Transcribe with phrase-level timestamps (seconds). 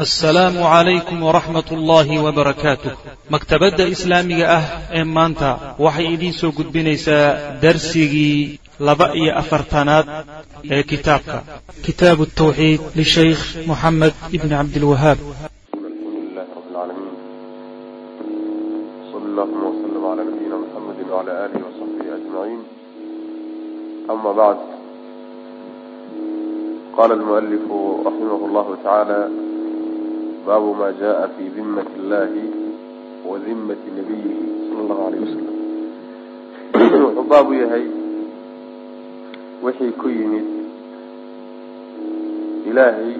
[0.00, 2.92] assalaamu calaykum waraxmat ullaahi wabarakaatuh
[3.34, 4.64] maktabadda islaamiga ah
[4.98, 5.48] ee maanta
[5.84, 7.26] waxay idiin soo gudbinaysaa
[7.64, 10.06] darsigii laba iyo afartanaad
[10.74, 11.36] ee kitaabka.
[11.86, 15.18] Kitaabu tawxiid lishaykh moxamed ibni cabdilwahaab
[26.96, 27.76] qala almualifu
[28.08, 29.49] raximah llahu tacaala
[30.50, 32.44] baabu ma jaءa fi dimat اllahi
[33.30, 35.56] wa dimati nabiyihi sala allahu alayh wasalam
[36.74, 37.84] wuxuu baabu yahay
[39.64, 40.46] wixii ku yimid
[42.70, 43.12] ilaahay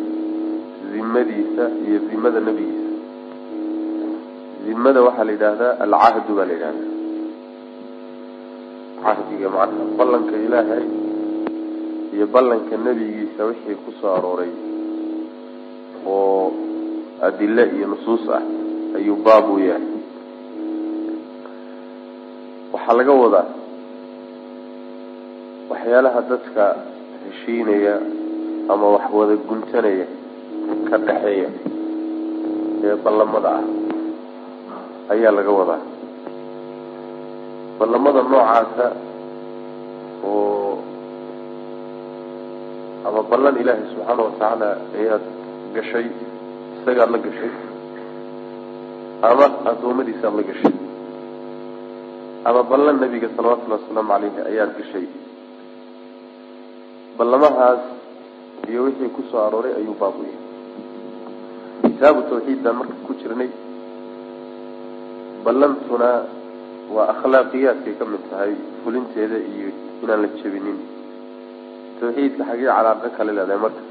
[0.92, 2.94] dimadiisa iyo dimada nebigiisa
[4.66, 6.88] dimada waxaa la yidhaahdaa alcahdu baa la yidhahdaa
[9.04, 10.86] cahdiga macnaha ballanka ilaahay
[12.14, 14.52] iyo ballanka nebigiisa wixii ku soo arooray
[16.14, 16.69] oo
[17.26, 18.42] adile iyo nusuus ah
[18.96, 19.84] ayuu baab yahay.
[22.72, 23.46] Waxaa laga wadaa
[25.70, 26.64] waxyaalaha dadka
[27.24, 27.94] heshiinaya
[28.72, 30.06] ama wax wada guntanaya
[30.88, 31.48] ka dhexeeya
[32.86, 33.64] ee ballamada ah
[35.14, 35.82] ayaa laga wadaa.
[37.78, 38.86] Ballamada noocaasa
[40.24, 40.78] oo
[43.08, 44.68] ama ballan ilaahay subxaana watacaala
[44.98, 45.24] ayaad
[45.74, 46.06] gashay
[46.80, 47.52] isagaad la gashay.
[49.30, 50.74] Ama addoommadiisaad la gashay.
[52.48, 55.06] Ama ballan nebiga salawatullhi wasalaamu caleyhi ayaad gashay.
[57.18, 57.82] Ballamahaas
[58.70, 60.38] iyo wixii ku soo arooray ayuu baabu yahay
[61.84, 63.50] kitaabu tawxiid baan marka ku jirnay.
[65.44, 66.10] Ballantuna
[66.94, 68.52] waa akhlaaqiyaadkay ka mid tahay
[68.84, 69.68] fulinteeda iyo
[70.02, 70.78] inaan la jebinin.
[72.00, 73.82] Tawxiidka xagee calaaqo kale leedahay marka.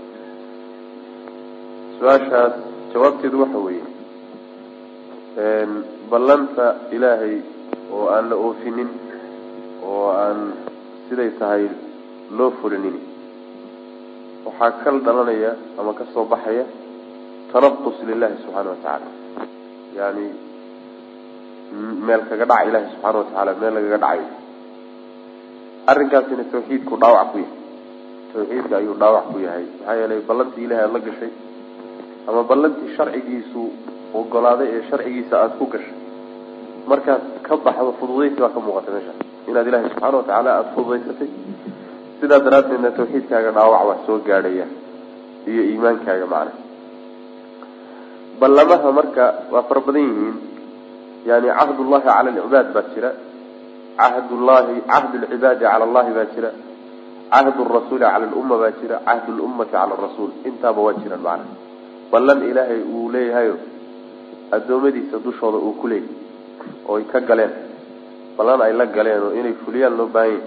[2.00, 2.56] Su'aashaas
[2.94, 3.86] jawaabteedu waxa weeye
[6.12, 6.66] ballanta
[6.96, 7.36] ilaahay
[7.94, 8.90] oo aan la oofinin
[9.90, 10.40] oo aan
[11.10, 11.64] siday tahay
[12.38, 12.98] loo fulinin
[14.46, 16.66] waxaa kal dhalanaya ama ka soo baxaya
[17.54, 19.10] tanaqus lilahi subxaana watacaala
[20.00, 20.26] yani
[22.08, 24.28] meel kaga dhaca ilahi subxaana watacaala meel lagaga dhacayo
[25.92, 27.58] arrinkaasina tawxiidku dhaawac ku yahay.
[28.34, 29.66] Tawxiidka ayuu dhaawac ku yahay.
[29.78, 31.32] Maxaa yeelay ballantii ilahay aada la gashay
[32.30, 33.62] ama ballantii sharcigiisu
[34.20, 35.96] ogolaaday ee sharcigiisa aada ku gashay.
[36.92, 39.14] Markaad ka baxdo fududaysi baa ka muuqata meesha.
[39.50, 41.30] Inaad ilahay subxaana watacaala aada fududaysatay
[42.20, 44.66] sidaa daraaddeedna tawxiidkaaga dhaawac wax soo gaadhaya
[45.52, 46.54] iyo iimaankaaga macna.
[48.40, 49.24] Ballamaha marka
[49.54, 50.36] waa fara badan yihiin
[51.30, 53.10] yani cahdullahi cala alcibaad baa jira
[54.02, 56.50] cahdullahi cahd lcibaadi cala allahi baa jira
[57.34, 60.32] cahd rasuuli cala lumma baa jira cahd lummati cala rasuul.
[60.50, 61.69] Intaaba waa jiraan macna
[62.12, 63.56] ballan ilaahay uu leeyahayo
[64.58, 66.16] addoommadiisa dushooda uu ku leeyahy
[66.88, 67.54] oo ay ka galeen.
[68.38, 70.42] Ballan ay la galeen oo inay fuliyaan loo baahan yahy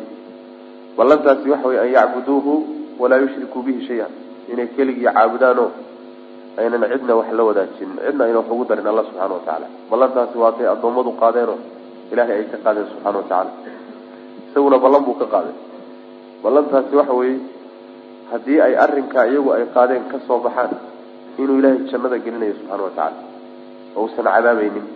[0.97, 2.53] ballantaasi waxa wey an yacbuduuhu
[3.01, 4.07] walaa yushrikuu bihi shay-a
[4.53, 5.71] inay keligii caabudaanoo
[6.61, 10.67] aynan cidna wax la wadaajinin cidna ayna wax ugu darin alla subxana watacaala ballantaasi waatay
[10.75, 11.59] addoommadu qaadeenoo
[12.13, 13.51] ilahay ay ka qaadeen subxana watacaala
[14.51, 15.55] isaguna ballan buu ka qaaday.
[16.45, 17.39] Ballantaasi waxa weeye
[18.33, 20.71] haddii ay arrinkaa iyagu ay qaadeen ka soo baxaan
[21.39, 23.17] inuu ilaahay jannada gelinayo subxana watacaala
[23.97, 24.87] oo usan cadaabeynin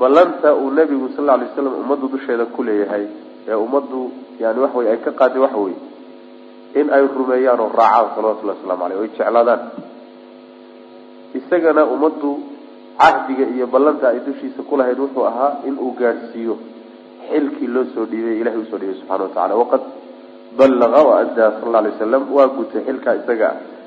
[0.00, 3.06] ballanta uu nebigu sal lla alay waslam ummaddu dusheeda ku leeyahay
[3.48, 4.00] ee ummaddu
[4.40, 5.78] yani waxa wey ay ka qaaday waxa weye
[6.80, 9.60] in ay rumeeyaan oo raacaan salawatullahi waslamu aleyh o ay jeclaadaan.
[11.38, 12.30] Isagana ummaddu
[13.00, 16.54] cahdiga iyo ballanta ay dushiisa ku lahayd wuxuu ahaa in uu gaadhsiiyo
[17.30, 19.82] xilkii loo soo dhiibay ilahay u soo dhiibay subxana watacala waqad
[20.58, 23.48] ballaqa wa addaa sal alla alay wasalam waa gutay xilkaa isaga.
[23.50, 23.79] ah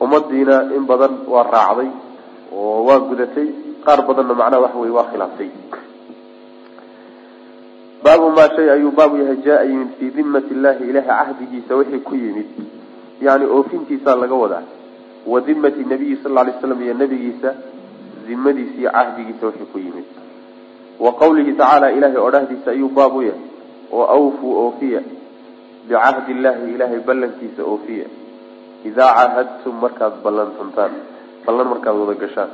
[0.00, 1.88] ummadiina in badan waa raacday
[2.52, 3.48] oo waa gudatay
[3.84, 5.50] qaar badanna macnaha waxa wey waa khilaaftay
[8.04, 12.14] baabu maa shay ayuu baabu yahay jaa yimid fii dimati illahi ilahay cahdigiisa wixii ku
[12.14, 12.48] yimid
[13.20, 14.62] yani oofintiisaa laga wadaa.
[15.26, 17.54] Wa dimati nabiyi sal alay slam iyo nebigiisa
[18.28, 20.06] dimadiisa iyo cahdigiisa wixii ku yimid.
[21.00, 23.40] Wa qawlihi tacaala ilahay odhahdiisa ayuu baab u yahay
[23.92, 25.00] oo awfuu oofiya
[25.88, 28.06] bicahdi illahi ilahay ballankiisa oofiya
[28.88, 30.92] idaa caahadtum markaad ballantantaan
[31.46, 32.50] ballan markaad wada gashaan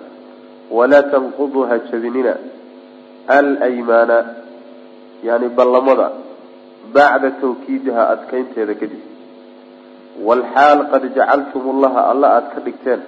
[0.76, 2.34] walaa tanquduu ha jabinina
[3.38, 4.18] alaymaana
[5.28, 6.06] yani ballamada
[6.94, 9.02] bacda tawkiidiha adkaynteeda kadib
[10.28, 13.00] walxaal qad jacaltum ullaha alla aada ka dhigteen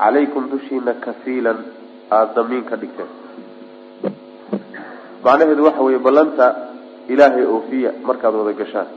[0.00, 1.58] calaykum dushiina kafiilan
[2.16, 3.10] aada damiin ka dhigteen
[5.24, 6.46] macnaheedu waxa weeye ballanta
[7.12, 8.88] ilaahay oofiya markaad wada gashaan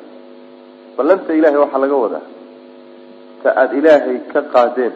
[0.97, 2.25] ballanta ilaahay waxaa laga wadaa
[3.43, 4.93] ta aada ilaahay ka qaadeen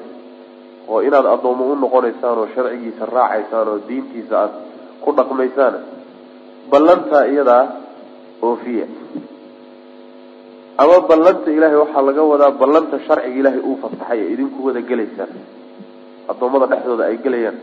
[0.91, 4.55] oo inaad addoomo u noqonaysaan oo sharcigiisa raacaysaan oo diintiisa aada
[5.03, 5.75] ku dhaqmaysaan
[6.71, 7.63] ballantaa iyadaa
[8.47, 8.85] oofiya.
[10.81, 15.31] Ama ballanta ilaahay waxaa laga wadaa ballanta sharciga ilaahay uu fasaxay ee idinku wada gelaysaan.
[16.31, 17.57] Addoommada dhexdooda ay gelayaan.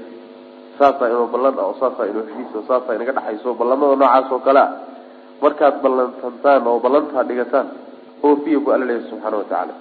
[0.78, 4.60] Saasaa inoo ballan ah oo saasaa inoo heshiis saasaa inaga dhexayso ballamada noocaas oo kale
[4.66, 4.70] ah.
[5.42, 7.66] Markaad ballantantaan oo ballantaa dhigataan
[8.26, 9.74] oofiya bu alla leeyahy subxaana watacaala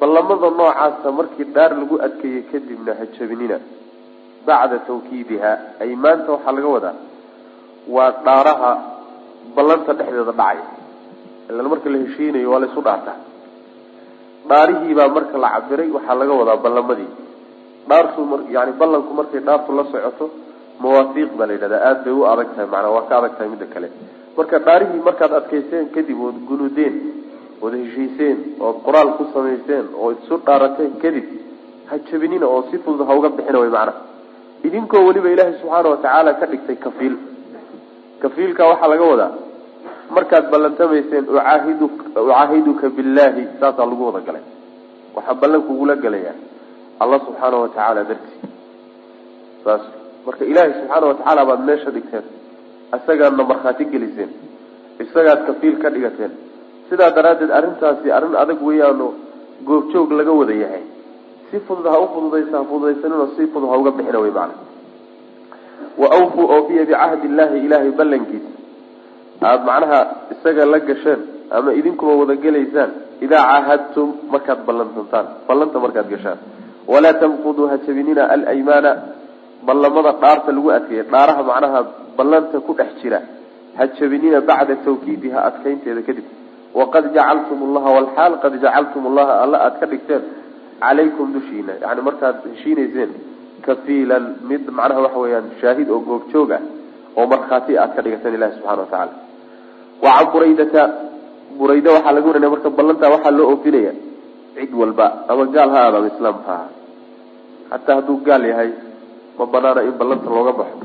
[0.00, 3.56] ballamada noocaasa markii dhaar lagu adkeeyey kadibna ha jabinina.
[4.46, 5.52] Bacda tawkiidiha
[5.82, 6.96] ay maanta waxaa laga wadaa
[7.94, 8.72] waa dhaaraha
[9.56, 10.58] ballanta dhexdeeda dhacay
[11.50, 13.16] ilan marka la heshiinayo waa laysu dhaartaa.
[14.50, 17.10] Dhaarihiibaa marka la cabiray waxaa laga wadaa ballamadii
[17.90, 18.20] dhaartu
[18.56, 20.26] yani ballanku markay dhaartu la socoto
[20.82, 21.80] mawaafiiq baa la yidhahdaa.
[21.88, 23.88] Aada bay u adag tahay maanaa waa ka adag tahay midda kale.
[24.36, 26.94] Marka dhaarihii markaad adkayseen kadib ood gunudeen
[27.64, 31.26] ood heshiiseen ood qoraal ku samayseen oo isu dhaarateen kadib
[31.88, 34.00] ha jabinina oo si fudud ha uga bixina way macnaha
[34.66, 37.14] idinkoo weliba ilaahay subxaana watacaala ka dhigtay kafiil.
[38.22, 39.32] Kafiilka waxaa laga wadaa
[40.16, 41.80] markaad ballantamayseen ucaahid
[42.22, 44.44] ucaahiduka billahi saasaa lagu wada galay.
[45.16, 46.36] Waxaa ballan kugula galayaa
[47.02, 48.38] allah subxaana watacaala dartii.
[49.64, 49.82] Saas
[50.26, 52.24] marka ilaahay subxaana watacaala baad meesha dhigteen
[52.96, 54.30] isagaadna markhaati geliseen
[55.04, 56.32] isagaad kafiil ka dhigateen
[56.90, 59.06] sidaa daraaddeed arrintaasi arrin adag weeyaano
[59.68, 60.84] goobjoog laga wada yahay.
[61.50, 64.54] Si fudud ha u fududaysa ha fududaysaninoo si fudud ha uga bixina wey macana
[66.00, 68.50] wa awfuu oofiya bicahdi illahi ilaahay ballankiisa
[69.42, 70.00] aada macnaha
[70.34, 71.20] isaga la gasheen
[71.50, 72.90] ama idinkuba wada gelaysaan
[73.26, 76.38] idaa caahadtum markaad ballantantaan ballanta markaad gashaan
[76.92, 78.92] walaa tanquduu ha jabinina alaymaana.
[79.68, 81.80] Ballamada dhaarta lagu adkeeya dhaaraha macnaha
[82.18, 83.20] ballanta ku dhex jira
[83.76, 86.26] ha jabinina bacda tawkiidiha adkaynteeda kadib
[86.78, 90.22] waqad jacaltum allaha walxaal qad jacaltum allaha alla aada ka dhigteen
[90.82, 93.10] calaykum dushiina yani markaad heshiinayseen
[93.66, 96.62] kafiilan mid macnaha waxa weeyaan shaahid oo goobjoog ah
[97.18, 99.14] oo markhaati aad ka dhigateen ilahi subxana watacaala
[100.04, 100.82] wa can buraydata
[101.58, 103.92] burayda waxaa laga warinaya marka ballantaa waxaa loo oofinaya
[104.54, 106.68] cid walba ama gaal ha aada islaamka ha
[107.72, 108.70] hataa hadduu gaal yahay
[109.38, 110.78] ma banaana in ballanta looga baxo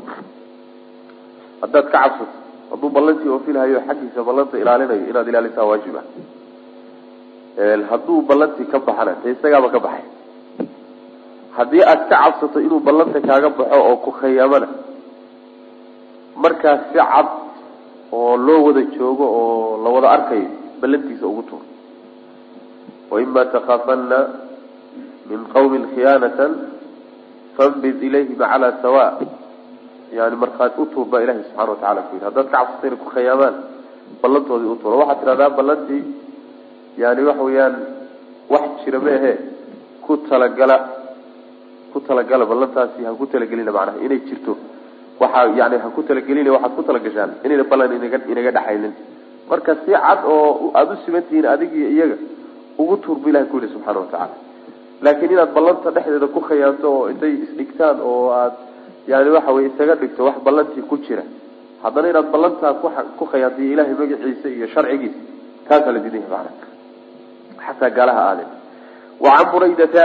[1.61, 6.05] haddaad ka cabsato hadduu ballantii oofinhayo xaggiisa ballanta ilaalinayo inaad ilaalisaa waajib ah
[7.91, 10.05] hadduu ballantii ka baxana dee isagaaba ka baxay.
[11.57, 14.67] Haddii aad ka cabsato inuu ballanta kaaga baxo oo ku khayaamana
[16.43, 17.27] markaas si cad
[18.11, 20.47] oo loo wada joogo oo la wada arkayo
[20.81, 21.63] ballantiisa ugu tuur.
[23.11, 24.19] Waima takaafanna
[25.29, 26.51] min qawmin khiyaanatan
[27.57, 29.05] fambid ilayhim calaa sawa
[30.17, 32.25] yani markaad utuur baa ilahi subxana watacala ku yidhi.
[32.27, 33.55] Haddaad ka cabsato inay ku khayaamaan
[34.21, 36.03] ballantoodii utuura waxaad tidhahdaa ballantii
[37.03, 37.75] yani waxa weeyaan
[38.53, 39.33] wax jira ma ahe
[40.05, 40.77] ku talagala
[41.91, 44.53] ku talagala ballantaasi ha ku talagelina macnaha inay jirto.
[45.21, 48.93] Waxaa yani ha ku talagelina waxaad ku talagashaan inayna ballan inaga inaga dhexaynin
[49.49, 52.17] marka si cad oo aada u siman tihiin adigiyo iyaga
[52.81, 54.35] ugu tuur bu ilahi ku yihi subxaana watacaala
[55.05, 58.53] laakiin inaad ballanta dhexdeeda ku khayaanto oo intay isdhigtaan oo aad
[59.11, 61.23] yani waxa weye isaga dhigto wax ballantii ku jira.
[61.83, 62.73] Haddana inaad ballantaa
[63.17, 65.19] ku khayaantiyo ilahay magaciisa iyo sharcigiisa
[65.67, 66.51] kaasaa la diidan yahay macana
[67.65, 68.49] xataa gaalaha aadeen
[69.23, 70.03] wa can buraydata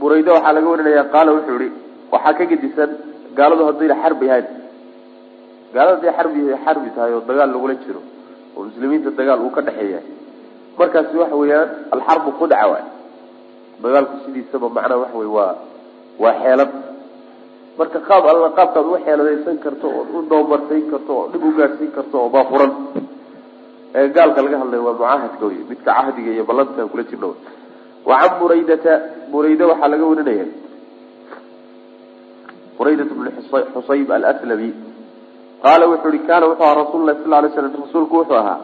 [0.00, 1.70] burayda waxaa laga warinaya qaala wuxuu yihi
[2.12, 2.90] waxaa ka gedisan
[3.38, 4.46] gaaladu haddayna xarbi ahayn.
[5.74, 8.00] Gaalada haday xarbi xarbi tahay oo dagaal lagula jiro
[8.56, 10.00] oo muslimiinta dagaal uu ka dhexeeya
[10.78, 12.84] markaasi waxa weeyaan alxarbu khudca waay.
[13.82, 15.54] Dagaalku sidiisaba macnaha waxa wey waa
[16.22, 16.70] waa xeelad
[17.78, 21.92] marka qaab alla qaabkaad u xeeladaysan karto ood u doomarsayn karto oo dhib u gaadhsiin
[21.96, 22.72] karto oo baafuran.
[23.98, 27.28] Ee gaalka laga hadlayo waa mucaahadka wey midka cahdiga iyo ballanta kula jirna
[28.08, 28.92] wa can buraydata
[29.32, 30.46] burayda waxaa laga warinaya.
[32.78, 33.26] Buraydat bn
[33.74, 34.70] xusayb alslami
[35.64, 38.58] qaala wuxuu ihi kaana wuxuu ahaa rasul lah sal lay slam rasuulku wuxuu ahaa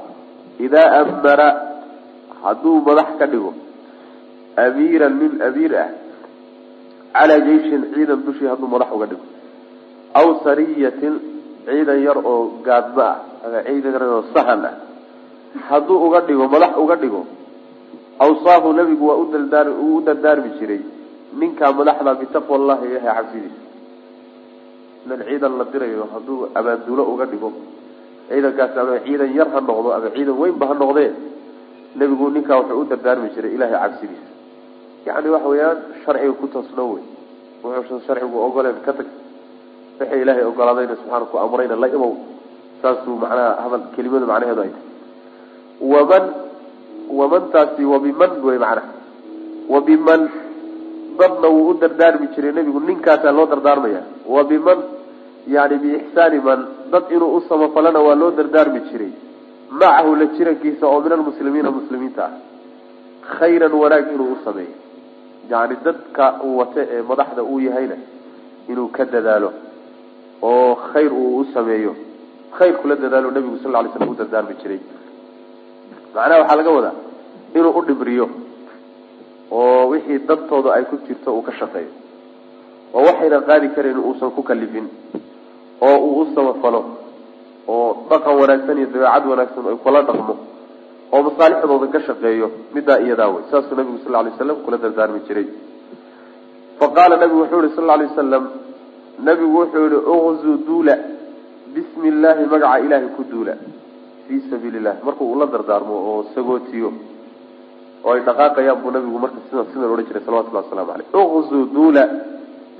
[0.66, 1.48] idaa amara
[2.42, 3.52] hadduu madax ka dhigo
[4.64, 5.88] amiiran nin amiir ah
[7.18, 9.24] calaa jeyshin ciidan dushii hadduu madax uga dhigo.
[10.20, 11.14] Aw sariyatin
[11.66, 14.74] ciidan yar oo gaadma ah ama ciidan oo sahan ah.
[15.68, 17.22] Hadduu uga dhigo madax uga dhigo
[18.18, 20.80] awsaahu nabigu waa udaldaar uu u dardaarmi jiray
[21.40, 23.62] ninkaa madaxda bitaqwa allahi ilahay cabsidiisa
[25.06, 27.50] ilan ciidan la dirayo hadduu abaandulo uga dhigo
[28.28, 31.10] ciidankaasi ama ciidan yar ha noqdo ama ciidan weynba ha noqdee
[31.98, 34.26] nebigu ninkaa wuxuu u dardaarmi jiray ilahay cabsidiisa
[35.08, 37.04] yani waxa weeyaan sharciga ku toosno wey.
[37.62, 39.08] Wuxuusan sharcigu ogoleen ka tag.
[40.00, 42.14] Wixii ilaahay ogolaadayna subxaana ku amrayna la imow.
[42.82, 44.84] Saasuu macnaha hadal kelimadu macnaheedu ay tahay.
[45.92, 46.24] Waman
[47.18, 48.90] wamantaasi wabiman wey macnaha.
[49.72, 50.22] Wabiman
[51.18, 52.80] dadna wuu u dardaarmi jiray nebigu.
[52.80, 54.02] Ninkaasaa loo dardaarmaya.
[54.34, 54.78] Wa biman
[55.54, 56.60] yani biixsaani man
[56.92, 59.12] dad inuu u samafalana waa loo dardaarmi jiray.
[59.70, 62.32] Macahu la jirankiisa oo min almuslimiina muslimiinta ah.
[63.38, 64.74] Khayran wanaag inuu u sameeyo
[65.50, 67.96] yani dadka uu wate ee madaxda uu yahayna
[68.70, 69.50] inuu ka dadaalo
[70.42, 71.92] oo khayr uu u sameeyo.
[72.58, 74.80] Khayr kula dadaalo nabigu sal ly slam u dardaarmi jiray.
[76.14, 76.94] Macnaha waxaa laga wadaa
[77.54, 78.26] inuu u dhibriyo
[79.50, 81.90] oo wixii dadtooda ay ku jirto uu ka shaqeeyo.
[82.94, 84.86] Oo waxayna qaadi karayn uusan ku kalifin
[85.80, 86.80] oo uu u samafalo
[87.68, 90.34] oo dhaqan wanaagsan iyo dabeecad wanaagsan ay kula dhaqmo
[91.14, 92.46] oo masaalixdooda ka shaqeeyo
[92.76, 95.46] midaa iyadaa wey saasuu nabigu sal lay slam kula dardaarmi jiray.
[96.78, 98.44] Fa qaala nabigu wuxuu yihi sal lay wasalam
[99.28, 100.94] nabigu wuxuu yihi uqzuu duula
[101.74, 103.54] bismi illaahi magaca ilaahay ku duula
[104.26, 106.90] fii sabiili llahi marku uu la dardaarmo oo sagootiyo
[108.04, 112.04] oo ay dhaqaaqayaan buu nabigu marka sida sidan odhan jiray salawatullahi waslamu aleyh uqzuu duula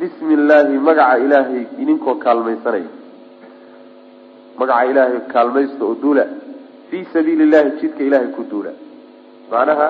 [0.00, 2.90] bismi illaahi magaca ilaahay idinkoo kaalmaysanaya
[4.60, 6.24] magaca ilaahay kaalmaysta oo duula
[6.90, 8.72] fii sabiili llahi jidka ilaahay ku duula.
[9.50, 9.88] Macnaha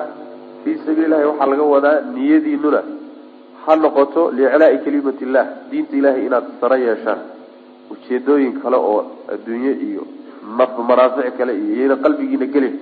[0.63, 2.81] fii sabiili llahi waxaa laga wadaa niyadiinuna
[3.65, 7.19] ha noqoto liiclaai kalimati illah diinta ilahay inaad saro yeeshaan.
[7.91, 9.01] Ujeedooyin kale oo
[9.33, 10.03] adduunye iyo
[10.89, 12.75] manaafic kale iyo iyayna qalbigiina gelin.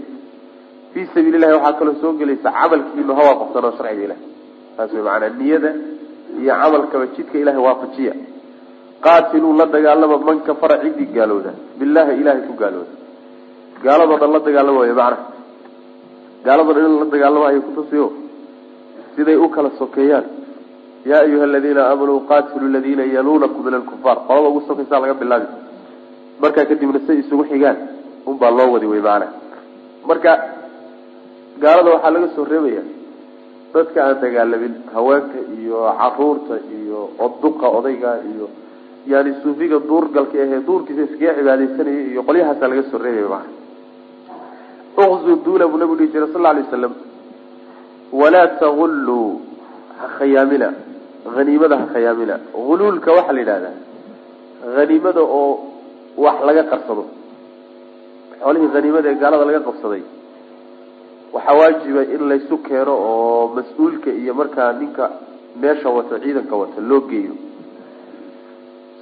[0.93, 4.23] Fii sabiili llahi waxaa kaloo soo gelaysa camalkiinu ha waafaqsanoo sharciga ilahay
[4.77, 5.71] saas way macanaa niyada
[6.41, 8.13] iyo camalkaba jidka ilahay waafajiya.
[9.05, 12.91] Qaatiluu la dagaalama man kafara ciddii gaalooda billahi ilahay ku gaalooda
[13.85, 15.25] gaaladoo dhan la dagaalama way macnaha
[16.45, 18.05] gaaladoo dhan in la dagaalamayo kutusiyo
[19.15, 20.25] siday u kala sokeeyaan.
[21.09, 25.47] Yaa ayuha aladiina aamanuu qatiluu ladiina yaluunakum min alkufaar qolada ugu sokaysaa laga bilaabi.
[26.41, 27.77] Markaa kadibna say isugu xigaan.
[28.29, 29.31] Unbaa loo wadi wey macanaa
[30.09, 30.31] marka
[31.61, 32.83] gaalada waxaa laga soo reebaya
[33.73, 38.45] dadka aan dagaalamin haweenka iyo carruurta iyo oduqa odayga iyo
[39.11, 43.45] yani suufiga duurgalka ahee duurkiisa iskaga cibaadeysanaya iyo qolyahaasaa laga soo reebaya maa
[45.03, 46.93] uqzu duula buu nabigu dhihi jiray sal alay waslam
[48.19, 49.27] walaa tagulluu
[49.99, 50.67] ha khayaamina
[51.35, 52.35] haniimada ha khayaamina
[52.67, 53.75] huluulka waxaa la yidhahdaa
[54.77, 55.51] haniimada oo
[56.25, 57.03] wax laga qarsado
[58.41, 60.03] xoolihii haniimada ee gaalada laga qabsaday
[61.35, 65.05] waxaa waajiba in laysu keeno oo mas'uulka iyo markaa ninka
[65.61, 67.33] meesha wata ciidanka wata loo geeyo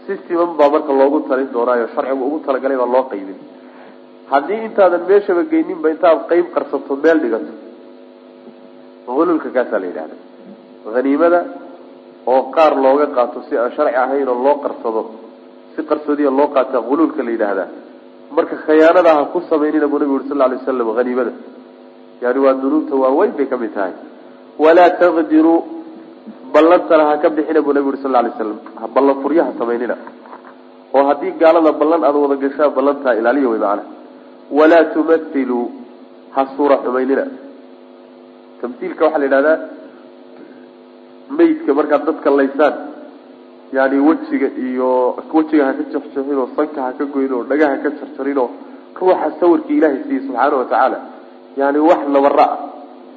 [0.05, 3.37] si siman baa marka loogu talin doonaayo sharcigu ugu talagalay baa loo qaybin
[4.32, 7.51] haddii intaadan meeshaba geyninba intaad qeyb qarsato meel dhigato.
[9.15, 10.15] Hululka kaasaa la yidhahda
[10.96, 11.39] haniimada
[12.34, 15.01] oo qaar looga qaato si aan sharci ahayn oo loo qarsado
[15.75, 17.67] si qarsoodiya loo qaata hululka la yidhaahdaa
[18.36, 21.32] marka khiyaanada ha ku samaynina buu nabigu uri sal lay waslam haniimada
[22.24, 23.94] yani waa dunuubta waaweyn bay ka mid tahay.
[24.63, 25.58] Walaa taqdiruu
[26.53, 28.58] ballantana ha ka bixina buu nabigu uri sal lay slam
[28.96, 29.96] ballan furyaha samaynina.
[30.96, 33.84] Oo haddii gaalada ballan aada wada gashaan ballantaa ilaaliya wey macana
[34.51, 35.65] walaa tumathiluu
[36.35, 37.25] ha suura xumaynina
[38.61, 39.57] tamhiilka waxaa la yidhahdaa
[41.37, 42.73] maydka markaad dadka laysaan
[43.77, 44.89] yani wejiga iyo
[45.33, 48.49] wejiga ha ka jarjarin oo sanka ha ka goyn oo dhagaha ka jarjarin oo
[48.99, 50.97] ruuxa sawirka ilaahay siiyey subxaana watacaala
[51.57, 52.47] yani wax nabara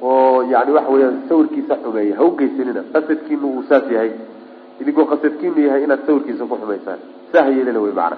[0.01, 4.11] oo yani waxa weyaan sawirkiisa xumeeya ha ugeysanina qasadkiinu uu saas yahay
[4.81, 6.99] idinkoo qasadkiinu yahay inaad sawirkiisa ku xumaysaan
[7.31, 8.17] saa ha yeelina wey macana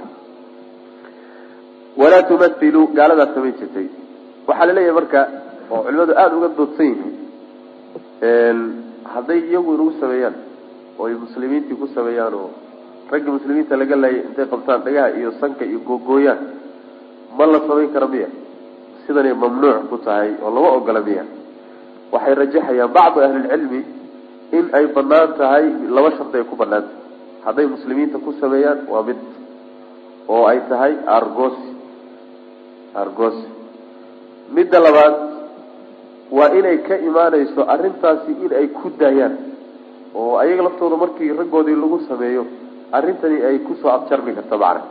[1.98, 3.88] walaa tumathiluu gaaladaad samayn jirtay.
[4.48, 5.20] Waxaa la leeyahay marka
[5.72, 8.60] oo culimadu aada uga doodsan yihiin
[9.14, 10.36] hadday iyagu inagu sameeyaan
[11.00, 12.50] oo ay muslimiintii ku sameeyaan oo
[13.12, 16.40] ragga muslimiinta laga laayay intay qabtaan dhagaha iyo sanka iyo googooyaan
[17.38, 18.30] ma la samayn kara miya?
[19.06, 21.24] Sidanay mamnuuc ku tahay oo lama ogola miya.
[22.14, 23.82] Waxay rajaxayaan bacdu ahlilcilmi
[24.58, 27.00] in ay bannaan tahay laba shardi ay ku bannaan tahay.
[27.46, 29.20] Hadday muslimiinta ku sameeyaan waa mid.
[30.32, 31.68] Oo ay tahay argosi
[33.04, 33.46] argosi
[34.56, 35.16] midda labaad
[36.38, 39.36] waa inay ka imaanayso arrintaasi in ay ku daayaan
[40.16, 42.44] oo ayaga laftooda markii raggoodii lagu sameeyo
[42.98, 44.82] arrintani ay ku soo abjarmi karta macna.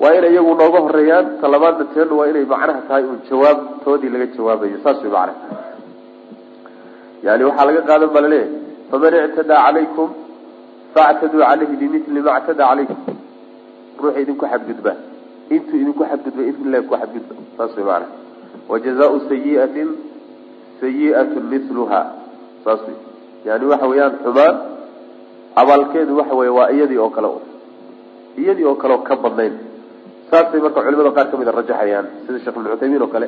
[0.00, 4.78] Waa inay iyagu nooga horeeyaan talabaadna teenu waa inay macnaha tahay uun jawaabtoodii laga jawaabayo
[4.84, 5.34] saas way macnaha
[7.26, 8.52] yani waxaa laga qaadan baa la leeyahay
[8.90, 10.08] faman ictadaa calaykum
[10.94, 12.98] factaduu calayhi bimili ma ctadaa calaykum.
[14.02, 14.92] Ruuxa idinku xadgudba
[15.50, 16.54] intuu idinku xadgudba in
[16.88, 18.06] ku xadgudba saas way macnaha
[18.68, 19.88] wajazaau sayiatin
[20.80, 22.02] sayiatu miluha
[22.64, 22.96] saas wey
[23.46, 24.56] yani waxa weeyaan xumaan
[25.54, 27.28] abaalkeedu waxa wey waa iyadii oo kale
[28.36, 29.54] iyadii oo kale oo ka badnayn.
[30.30, 33.26] Saasay marka culimada qaar ka mid a rajaxayaan sida sheekh ibn cuthaymiin oo kale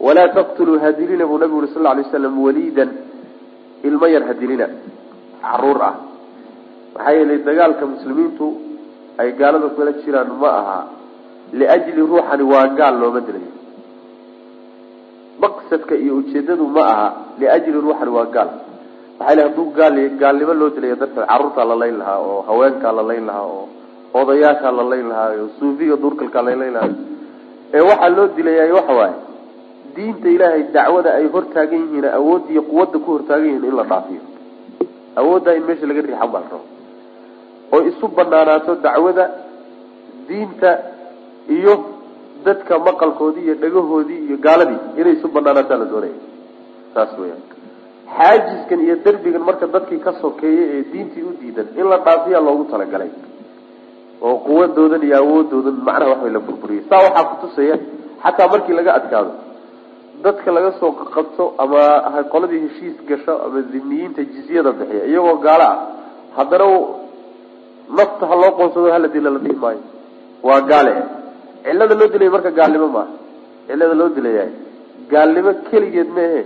[0.00, 2.90] walaa taqtuluu hadilina buu nabigu uri sal lay slam waliidan
[3.88, 4.66] ilmo yar hadilina
[5.42, 5.94] carruur ah.
[6.94, 8.46] Maxaa yeelay dagaalka muslimiintu
[9.18, 10.78] ay gaalada kula jiraan ma aha
[11.52, 13.52] liajli ruuxani waa gaal looma dilayo
[15.42, 17.06] maqsadka iyo ujeedadu ma aha
[17.40, 18.50] liajli ruuxani waa gaal
[19.18, 23.02] maxaa yl haduu gaal gaalnimo loo dilayo darteed carruurtaa la layn lahaa oo haweenkaa la
[23.10, 23.64] layn lahaa oo
[24.20, 26.94] odayaashaa la layn lahaa oo suufiga duurkalkaa la layn lahaa
[27.76, 29.14] ee waxaa loo dilayay waxa waaye
[29.96, 34.22] diinta ilaahay dacwada ay hortaagan yihiin awoodda iyo quwadda ku hortaagan yihiin in la dhaafiyo
[35.20, 36.64] awooddaa in meesha laga riixan baa la rabo
[37.74, 39.24] oo isu banaanaato dacwada
[40.28, 40.70] diinta
[41.56, 41.74] iyo
[42.46, 46.18] dadka maqalkoodii iyo dhagahoodii iyo gaaladii inay isu banaanaataa la doonaya
[46.94, 47.42] saas weyaan
[48.16, 52.64] xaajiskan iyo derbigan marka dadkii ka sokeeyay ee diintii u diidan in la dhaafiyaa loogu
[52.72, 53.10] talagalay.
[54.26, 57.76] Oo quwadoodan iyo awoodoodan macnaha waxbay la burburiyay saa waxaa kutusaya
[58.24, 59.32] xataa markii laga adkaado
[60.24, 61.82] dadka laga soo qabto ama
[62.32, 65.76] qoladii heshiis gasho ama zimiyiinta jizyada bixiya iyagoo gaalo ah
[66.36, 66.66] haddana
[67.98, 69.82] nafta ha loo qoonsado hala dila la dhihi maayo.
[70.46, 70.94] Waa gaale
[71.66, 73.10] cillada loo dilaya marka gaalnimo maaha
[73.68, 74.52] cillada loo dilayahay
[75.12, 76.40] gaalnimo keligeed maehe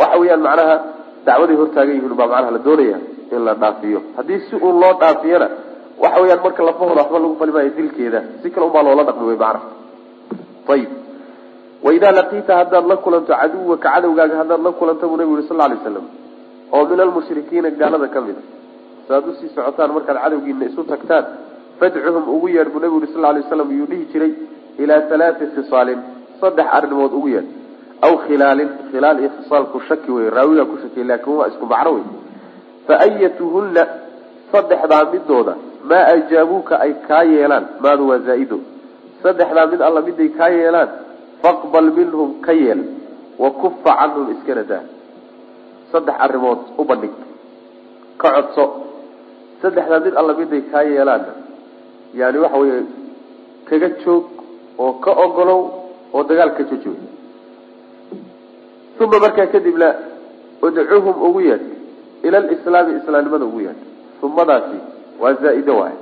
[0.00, 0.76] waxa weeyaan macnaha
[1.26, 2.98] dacwaday hortaagan yihiin baa macnaha la doonaya
[3.34, 4.00] in la dhaafiyo.
[4.16, 5.48] Haddii si uun loo dhaafiyana
[6.02, 9.38] waxa weyaan marka lafahooda waxba lagu fali maayo dilkeeda si kale unbaa loola dhaqmi wey
[9.44, 9.68] macnaha.
[10.74, 10.90] Ayib
[11.84, 15.78] waidaa laqiita haddaad la kulanto caduwaka cadowgaaga haddaad la kulanto buu nabigu yuri sal lay
[15.84, 16.06] slam
[16.74, 18.36] oo min almushrikiina gaalada ka mid
[19.10, 19.18] a.
[19.30, 21.24] Usii socotaan markaad cadowgiina isu tagtaan
[21.80, 24.32] fadcuhum ugu yeedh buu nabigu yuri sal lay slam yuu dhihi jiray
[24.78, 26.00] ilaa halaati khisaalin
[26.40, 27.48] saddex arrimood ugu yeedh
[28.06, 32.04] aw khilaalin khilaal iyo khisaalku shaki wey raawigaa ku shakiy laakin waa isku macno wey
[32.86, 33.82] fa ayatuhunna
[34.52, 35.54] saddexdaa midooda
[35.90, 38.58] maa ajaabuuka ay kaa yeelaan maadu waa zaa-ido
[39.22, 40.90] saddexdaa mid alla miday kaa yeelaan
[41.42, 42.80] faqbal minhum ka yeel
[43.42, 44.84] wa kufa canhum iskana daa.
[45.92, 47.14] Saddex arrimood u bandhig
[48.20, 48.64] ka codso.
[49.62, 51.32] Saddexdaa mid alla miday kaa yeelaanna
[52.14, 52.82] yani waxa weeye
[53.68, 54.24] kaga joog
[54.78, 55.60] oo ka ogolow
[56.14, 56.98] oo dagaal ka jojoog
[59.00, 59.88] uma markaa kadibna
[60.62, 61.64] udcuhum ugu yeedh
[62.22, 63.80] ila lislaami islaamnimada ugu yeedh.
[64.22, 64.78] Umadaasi
[65.20, 65.96] waa zaa-ido waay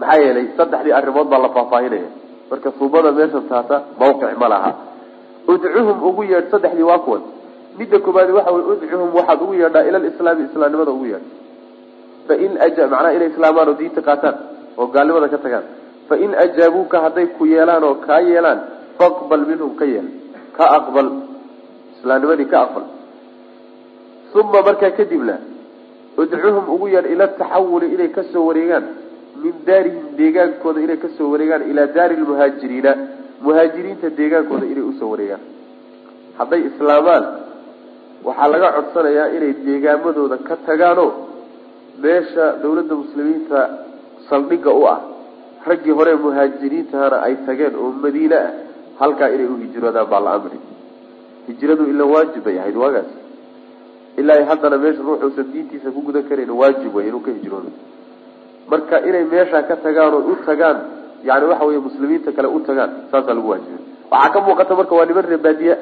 [0.00, 2.10] maxaa yeelay saddexdii arrimood baa la faahfaahinaya.
[2.50, 4.72] Marka umada meesha taata mawqic ma laha.
[5.48, 7.22] Udcuhum ugu yeedh saddexdii waa kuwan.
[7.78, 11.26] Midda koobaadi waxa wey udcuhum waxaad ugu yeedhaa ila lislaami islaamnimada ugu yeedh.
[12.28, 12.52] Fain
[12.92, 14.36] macnaha inay islaamaan oo diinta qaataan
[14.76, 15.64] oo gaalnimada ka tagaan
[16.08, 18.60] fain ajaabuuka hadday ku yeelaan oo kaa yeelaan
[18.98, 20.06] faqbal minhum ka yeel
[20.56, 21.08] ka aqbal
[21.96, 22.84] islaamnimadii ka aqbal.
[24.40, 25.36] Uma markaa kadibna
[26.22, 28.84] udcuhum ugu yeedh ila taxawuli inay ka soo wareegaan
[29.42, 32.92] min daarihim deegaankooda inay ka soo wareegaan ilaa daari lmuhaajiriina
[33.44, 35.42] muhaajiriinta deegaankooda inay u soo wareegaan.
[36.38, 37.24] Hadday islaamaan
[38.26, 41.06] waxaa laga codsanayaa inay deegaamadooda ka tagaano
[42.04, 43.58] meesha dawladda muslimiinta
[44.28, 44.98] saldhigga u ah
[45.70, 48.50] raggii hore muhaajiriintahana ay tageen oo madiine ah
[49.00, 50.58] halkaa inay uhijroodaan baa la amri
[51.48, 53.10] hijradu ila waajib bay ahayd waagaas.
[54.20, 57.70] Ilaa haddana meesha ruuxuusan diintiisa ku gudan karayn waajib wey inuu ka hijroodo
[58.70, 60.78] marka inay meeshaa ka tagaan oo u tagaan
[61.28, 63.82] yani waxa wey muslimiinta kale u tagaan saasaa lagu waajibay.
[64.10, 65.76] Waxaa ka muuqata marka waa niman reebaadiya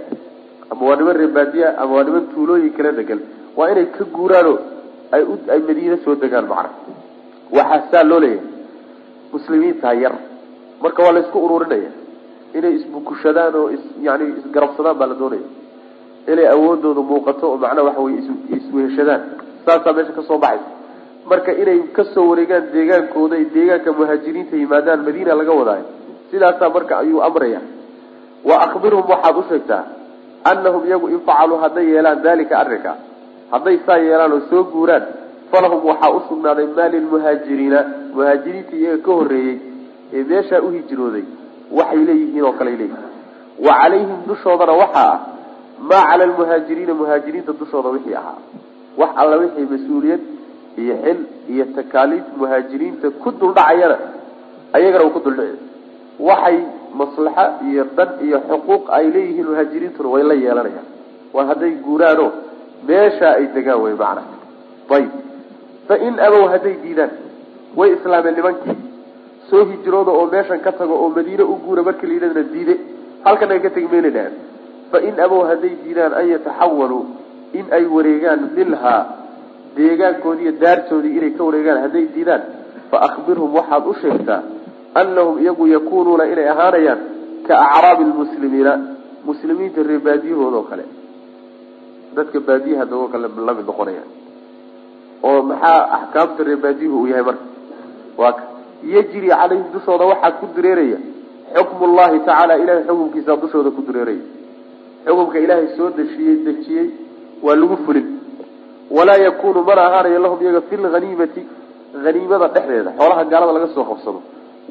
[0.70, 3.20] ama waa niman reebaadiya ama waa niman tuulooyin kala degan.
[3.57, 4.55] Waa inay ka guuraano
[5.14, 6.70] ay ay madiine soo degaan macna
[7.57, 8.54] waxaa saa loo leeyahay
[9.35, 10.14] muslimiintaa yar.
[10.83, 11.90] Marka waa la isku ururinaya.
[12.59, 13.66] Inay isbukushadaan oo
[14.07, 15.47] yani isgarabsadaan baa la doonaya.
[16.33, 18.14] Inay awoodooda muuqato oo macnaha waxa wey
[18.57, 19.23] isweheshadaan
[19.66, 20.68] saasaa meesha ka soo baxaysa
[21.31, 25.87] marka inay ka soo wareegaan deegaankooda ay deegaanka muhaajiriinta yimaadaan madiina laga wadaayo.
[26.31, 27.61] Sidaasaa marka ayuu amraya.
[28.49, 29.83] Wa akbirhum waxaad u sheegtaa
[30.51, 32.92] anahum iyagu in facaluu hadday yeelaan dalika arrinka.
[33.53, 35.05] Hadday saa yeelaan oo soo guuraan
[35.55, 37.81] falahum waxaa usugnaaday maa lilmuhaajiriina
[38.17, 39.57] muhaajiriinta iyaga ka horreeyey
[40.17, 41.25] ee meeshaa uhijrooday
[41.79, 43.12] waxay leeyihiin oo kale leeyihiin.
[43.67, 45.19] Wa calayhim dushoodana waxaa ah
[45.90, 48.38] maa cala lmuhaajiriina muhaajiriinta dushooda wixii ahaa.
[49.01, 50.23] Wax alla wixii mas'uuliyad
[50.83, 51.19] iyo xil
[51.55, 53.97] iyo takaaliif muhaajiriinta ku duldhacayana
[54.77, 55.59] ayagana uu ku duldhici
[56.29, 56.59] waxay
[57.01, 60.87] maslaxa iyo dan iyo xuquuq ay leeyihiin muhaajiriintuna way la yeelanayaan.
[61.35, 62.27] Waa hadday guuraano
[62.88, 64.23] meeshaa ay degaan wey macna
[64.97, 65.12] ayib
[65.88, 67.11] fa in abow hadday diidaan
[67.79, 68.77] way islaameen nimankii.
[69.51, 72.75] Soo hijrooda oo meeshan ka tago oo madiine u guura markii la yidhahdana diide
[73.25, 74.35] halkan ay ka tegi mayna dhahan
[74.90, 77.03] fa in abow hadday diidaan an yataxawaluu
[77.59, 79.01] in ay wareegaan minhaa
[79.77, 82.42] deegaankoodii daartoodii inay ka wareegaan hadday diidaan
[82.90, 84.40] fa akbirhum waxaad u sheegtaa
[85.03, 87.01] anahum iyagu yakunuuna inay ahaanayaan
[87.47, 88.73] ka acraabi lmuslimiina
[89.29, 90.85] muslimiinta reer baadiyahooda oo kale.
[92.16, 94.09] Dadka baadiyaha dagoo kale la mid noqonayaan
[95.29, 97.45] oo maxaa axkaamta reebaadihu uu yahay marka.
[98.21, 98.43] Waa ka
[98.95, 100.99] yajri calayhim dushooda waxaa ku dureeraya
[101.57, 104.25] xukmu llahi tacaala ilahay xukumkiisa dushooda ku dureeraya.
[105.07, 106.87] Xukumka ilaahay soo deshiyey dejiyey
[107.45, 108.07] waa lagu fulin.
[108.97, 111.43] Walaa yakunu mana ahaanayo lahum iyaga fi lhaniimati
[112.05, 114.21] haniimada dhexdeeda xoolaha gaalada laga soo qabsado.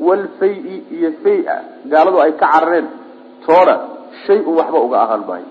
[0.07, 1.55] Walfay-i iyo fay-a
[1.91, 2.87] gaaladu ay ka carareen
[3.45, 3.75] toona
[4.25, 5.47] shay-un waxba uga ahaan maayo.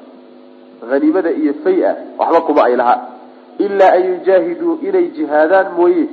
[0.90, 2.98] Haniimada iyo fay-a waxba kuma ay lahaa
[3.58, 6.04] ilaa an yujaahiduu inay jihaadaan mooye.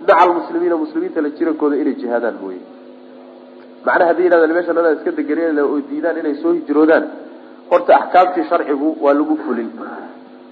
[0.00, 2.60] Maca almuslimiina muslimiinta la jirankooda inay jihaadaan mooye.
[3.86, 7.04] Macnaha hadday yidhahdaan meesha nadaa iska deganeen oo diidaan inay soo hijroodaan
[7.70, 9.70] horta axkaamtii sharcigu waa lagu fulin.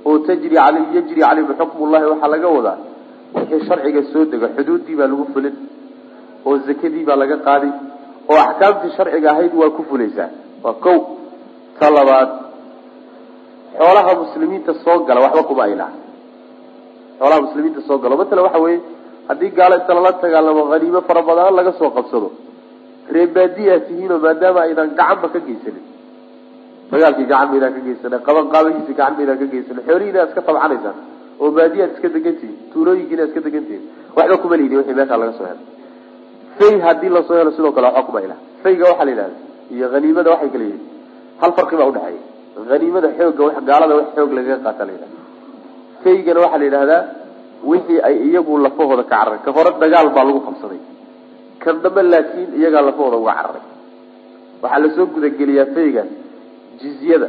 [0.07, 2.79] Oo tajri al yajri calayhim xukmu llahi waxaa laga wadaa.
[3.35, 5.55] Wixii sharciga soo dega xuduuddii baa lagu fulin.
[6.47, 7.71] Oo zakadii baa laga qaadi.
[8.31, 10.31] Oo axkaamtii sharciga ahayd waa ku fulaysaa.
[10.65, 10.93] Waa ko
[11.79, 12.31] ta labaad.
[13.79, 15.95] Xoolaha muslimiinta soo gala waxba kuma ay laha
[17.19, 18.15] xoolaha muslimiinta soo galo.
[18.21, 18.81] Matala waxa weeye
[19.29, 22.29] haddii gaalo inta lala dagaalamo haniimo fara badan laga soo qabsado.
[23.15, 25.85] Reebaadiyaa tihiinoo maadaama aydan gacanba ka geysanin.
[26.93, 30.97] Dagaalkii gacan maydaan ka geysana qaban qaabahiisi gacan maydaan ka geysana xoolihiina iska tabcanaysaan.
[31.43, 33.83] Oo baadiyaad iska degantihin tuulooyinkiina iska degantihin
[34.17, 35.63] waxba kuma lihidin wixii meeshaa laga soo helo.
[36.59, 39.37] Fay haddii la soo helo sidoo kale waxba kuma ilaha fayga waxaa la yidhahda
[39.75, 40.67] iyo haniimada waxay kala
[41.41, 42.23] hal farqi baa udhexeeya
[42.73, 45.16] haniimada xooga gaalada wax xoog lagaga qaata la yidhahda
[46.07, 47.03] faygana waxaa la yidhahdaa
[47.71, 50.81] wixii ay iyagu lafahooda ka cararay ka hore dagaal baa lagu qabsaday.
[51.62, 53.64] Kan dambe laakiin iyagaa lafahooda uga cararay
[54.62, 56.11] waxaa la soo gudageliyaa faygaas
[56.83, 57.29] jizyada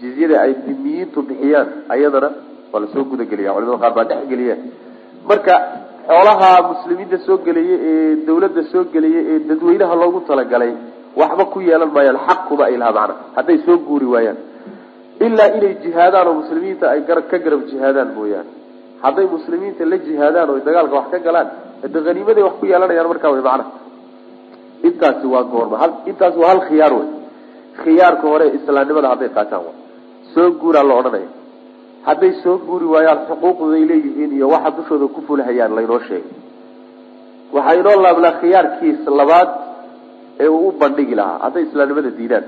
[0.00, 2.28] jizyada ay dimiyiintu bixiyaan ayadana
[2.72, 4.56] waa la soo gudageliya culimada qaar baa dhexgeliya
[5.30, 5.54] marka
[6.08, 10.72] xoolaha muslimiinta soo gelaya ee dawladda soo gelaya ee dadweynaha loogu talagalay
[11.20, 14.38] waxba ku yeelan maayaan xaq kuma ay laha macna hadday soo guuri waayaan
[15.26, 18.50] ilaa inay jihaadaan oo muslimiinta ay ka garab jihaadaan mooyaane.
[19.04, 21.48] Hadday muslimiinta la jihaadaan oo dagaalka wax ka galaan
[21.82, 23.64] hade haniimaday wax ku yeelanayaan markaa way macna.
[24.88, 25.76] Intaasi waa goorma.
[26.10, 27.06] Intaasi waa hal khiyaar wey
[27.82, 29.72] khiyaarka hore islaamnimada hadday qaataan wa
[30.34, 31.28] soo guuraa la odhanaya.
[32.08, 36.32] Hadday soo guuri waayaan xuquuqday leeyihiin iyo waxa dushooda ku fulhayaan laynoo sheegay.
[37.54, 39.48] Waxaa inoo laabnaa khiyaarkiis labaad
[40.42, 41.38] ee uu u bandhigi lahaa.
[41.44, 42.44] Hadday islaamnimada diidaan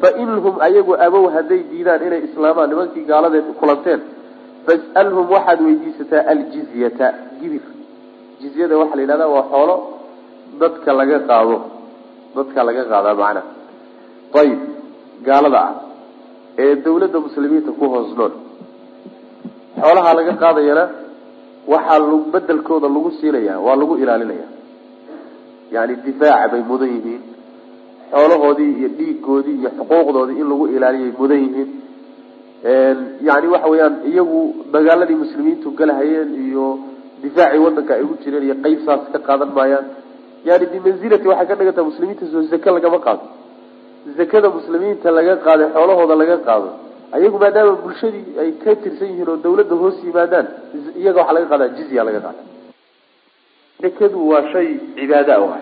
[0.00, 4.00] fa in hum ayagu abow hadday diidaan inay islaamaan nimankii gaaladeed kulanteen
[4.66, 7.06] fas'alhum waxaad weydiisataa aljizyata
[7.40, 7.64] gibir.
[8.40, 9.76] Jizyada waxaa la yidhahdaa waa xoolo
[10.60, 11.56] dadka laga qaado
[12.36, 13.48] dadka laga qaadaa macnaha
[14.40, 14.60] ayib
[15.26, 15.72] gaalada ah
[16.64, 18.32] ee dawladda muslimiinta ku hoos nool.
[19.80, 20.84] Xoolaha laga qaadayana
[21.72, 24.48] waxaa bedelkooda lagu siinaya waa lagu ilaalinaya.
[25.74, 27.22] Yani difaaca bay mudan yihiin
[28.12, 31.70] xoolahoodii iyo dhiigoodii iyo xuquuqdoodii in lagu ilaaliyay mudan yihiin.
[33.28, 34.40] Yani waxa weeyaan iyagu
[34.74, 36.66] dagaaladii muslimiintu galahayeen iyo
[37.22, 39.86] difaacii wadanka ay ugu jireen iyo qeyb saas ka qaadan maayaan.
[40.48, 43.24] Yani bimanzilati waxay ka dhigan tahay muslimiinta soo zake lagama qaado.
[44.18, 46.68] Zakada muslimiinta laga qaaday xoolahooda laga qaado.
[47.16, 50.46] Ayagu maadaama bulshadii ay ka tirsan yihiin oo dawladda hoos yimaadaan
[51.00, 52.42] iyaga waxaa laga qaadaa jizya laga qaada
[53.82, 55.60] zakadu waa shay cibaada ah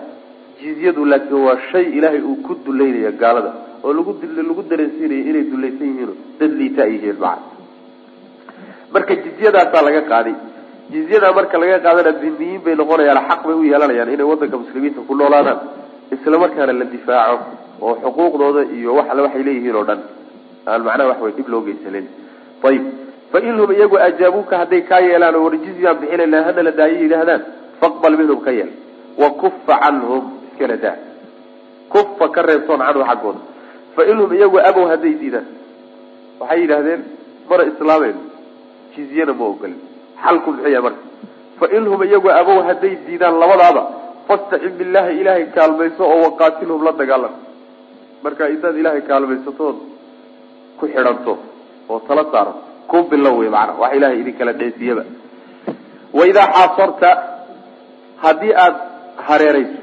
[0.61, 3.51] jizyadu laakiin waa shay ilaahay uu ku duleynaya gaalada
[3.85, 7.53] oo lagu dareensiinaya inay dulaysan yihiin dad liita yihiin maca
[8.93, 10.35] marka jizyadaasaa laga qaaday
[10.93, 15.13] jizyadaa marka laga qaadana dimiyiin bay noqonayaan xaq bay u yeelanayaan inay wadanka muslimiinta ku
[15.21, 15.59] noolaadaan
[16.15, 17.45] isla markaana la difaaco
[17.85, 19.99] oo xuquuqdooda iyo wax alle waxay leeyihiin oo dhan.
[20.69, 22.05] Aan macnaha wax wey dhib loo geysanen
[22.69, 22.83] ayib
[23.31, 27.41] fa inhum iyagu ajaabuuka hadday kaa yeelaan oo war jizyaan bixinayna hana la daayo yidhaahdaan
[27.81, 28.71] faqbal minhum ka yeel.
[29.21, 30.23] Wa kufa canhum
[30.55, 30.95] iskala daa
[31.91, 33.39] kufa ka reebtoon canhu xaggooda.
[33.95, 35.47] Fa inhum iyagu abow hadday diidaan.
[36.39, 37.01] Waxay yidhaahdeen
[37.49, 38.21] mana islaamayno
[38.95, 39.79] jizyana ma ogolin
[40.23, 41.01] xalku yahay marka.
[41.59, 43.83] Fa inhum iyagu abow hadday diidaan labadaaba
[44.27, 47.33] fastacin billahi ilaahay kaalmayso oo waqaatilhum la dagaalam
[48.23, 49.77] marka intaad ilaahay kaalmaysatood
[50.79, 51.33] ku xidhanto
[51.89, 52.57] oo tala saaran
[52.89, 55.03] ku bilow wey maana wax ilahay idinkala dheesiyaba.
[56.17, 57.09] Waidaa xaasarta
[58.23, 58.79] haddii aada
[59.27, 59.79] hareerayso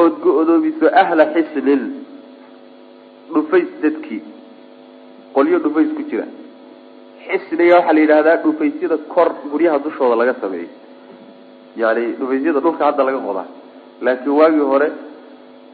[0.00, 1.82] ood go-doomiso ahla xisnin
[3.34, 4.22] dhufays dadkii.
[5.34, 6.26] Qolyo dhufays ku jira.
[7.26, 10.68] Xisniga waxaa la yidhahdaa dhufaysyada kor guryaha dushooda laga sameeyo
[11.82, 13.48] yani dhufaysyada dhulka hadda laga qodaa
[14.04, 14.88] laakiin waagii hore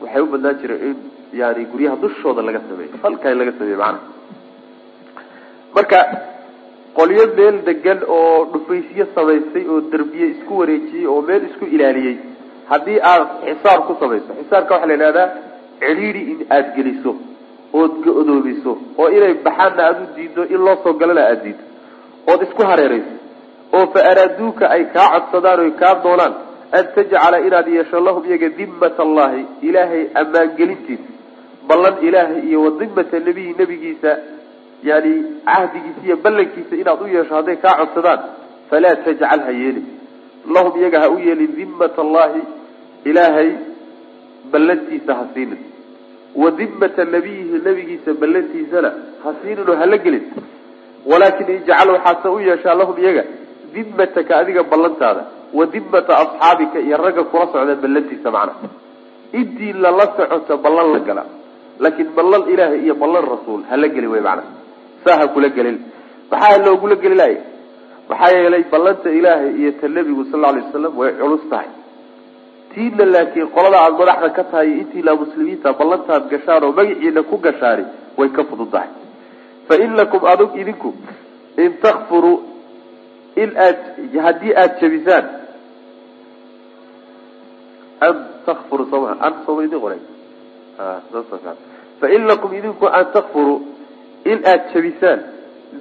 [0.03, 0.97] waxay u badnaan jireen in
[1.41, 4.01] yani guryaha dushooda laga sameeyo halkaa laga sameeyo macana
[5.75, 5.99] marka
[6.99, 12.17] qolyo meel degan oo dhufaysyo samaystay oo derbiye isku wareejiyey oo meel isku ilaaliyey
[12.73, 15.29] haddii aad xisaar ku samayso xisaarka waxaa la yidhahdaa
[15.83, 17.13] cidhiidi in aada geliso
[17.81, 21.65] ood go-doomiso oo inay baxaanna aada u diido in loo soo galana aada diido
[22.33, 23.15] ood isku hareerayso
[23.77, 26.35] oo fa araaduuka ay kaa codsadaan oy kaa doonaan
[26.79, 31.09] an tajcala inaad yeesho lahum iyaga dimmat allahi ilaahay ammaangelintiisa
[31.69, 34.13] ballan ilaahay iyo wa dimmata nebiyi nebigiisa
[34.91, 35.13] yani
[35.49, 38.21] cahdigiisa iyo ballankiisa inaad u yeesho hadday kaa codsadaan
[38.71, 39.87] falaa tajcal ha yeelin.
[40.55, 42.41] Lahum iyaga ha u yeelin dimmat allahi
[43.11, 43.51] ilaahay
[44.53, 45.61] ballantiisa ha siinin.
[46.43, 48.91] Wa dimmata nabiyihi nebigiisa ballantiisana
[49.25, 50.25] ha siinin oo hala gelin.
[51.11, 53.25] Walaakin ijcal waxaase u yeeshaa lahum iyaga
[53.75, 55.23] dimmataka adiga ballantaada.
[55.59, 58.55] Wa dimmata asxaabika iyo ragga kula socda ballantiisa macna.
[59.39, 61.25] Intii lala socoto ballan la gala
[61.83, 64.45] laakiin ballan ilaahay iyo ballan rasuul hala gelin wey macna.
[65.05, 65.79] Saa ha kula gelin.
[66.31, 67.37] Maxaa loogula geli lahay?
[68.09, 71.69] Maxaa yeelay ballanta ilaahay iyo ta nebigu sal alay wasalam way culus tahay
[72.75, 77.85] tiina laakiin qolada aada madaxda ka tahay intiina muslimiinta ballantaad gashaan oo magaciina ku gashaani
[78.19, 78.91] way ka fududahay.
[79.69, 80.91] Fa in lakum adug idinku
[81.65, 82.39] in takfuruu
[83.37, 83.79] in aad
[84.25, 85.25] haddii aada jabisaan
[88.07, 88.15] an
[88.47, 90.01] takfuru sooma an sooma idin qoray
[92.01, 93.59] fa in lakum idinku an takfuruu
[94.25, 95.21] in aada jabisaan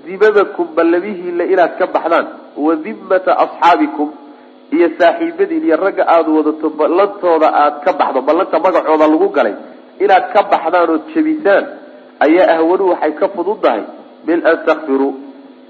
[0.05, 2.27] dimamakum ballamihiina inaad ka baxdaan
[2.65, 4.09] wa dimmata asxaabikum
[4.75, 9.55] iyo saaxiibadiin iyo ragga aada wadato ballantooda aada ka baxdo ballanta magacooda lagu galay
[10.03, 11.65] inaad ka baxdaan oo jebisaan
[12.25, 13.83] ayaa ahwanu waxay ka fududahay
[14.27, 15.11] min an takfiruu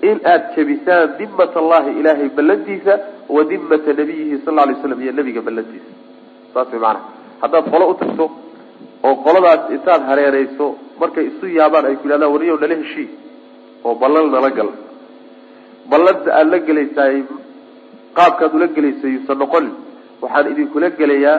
[0.09, 2.93] in aada jebisaan dimmat allahi ilaahay ballantiisa
[3.35, 5.91] wa dimmata nabiyihi sal alay slam iyo nabiga ballantiisa.
[6.53, 7.03] Saas way maanaa
[7.43, 8.25] haddaad qolo u tagto
[9.07, 10.65] oo qoladaas intaad hareereyso
[11.01, 13.07] markay isu yaabaan ay ku yidhahdaan wariyow nala heshii
[13.85, 14.69] oo ballan nala gal.
[15.91, 17.15] Ballanta aada la gelaysaay
[18.17, 19.73] qaabkaad ula gelaysa yuusan noqonin
[20.21, 21.37] waxaan idinkula gelayaa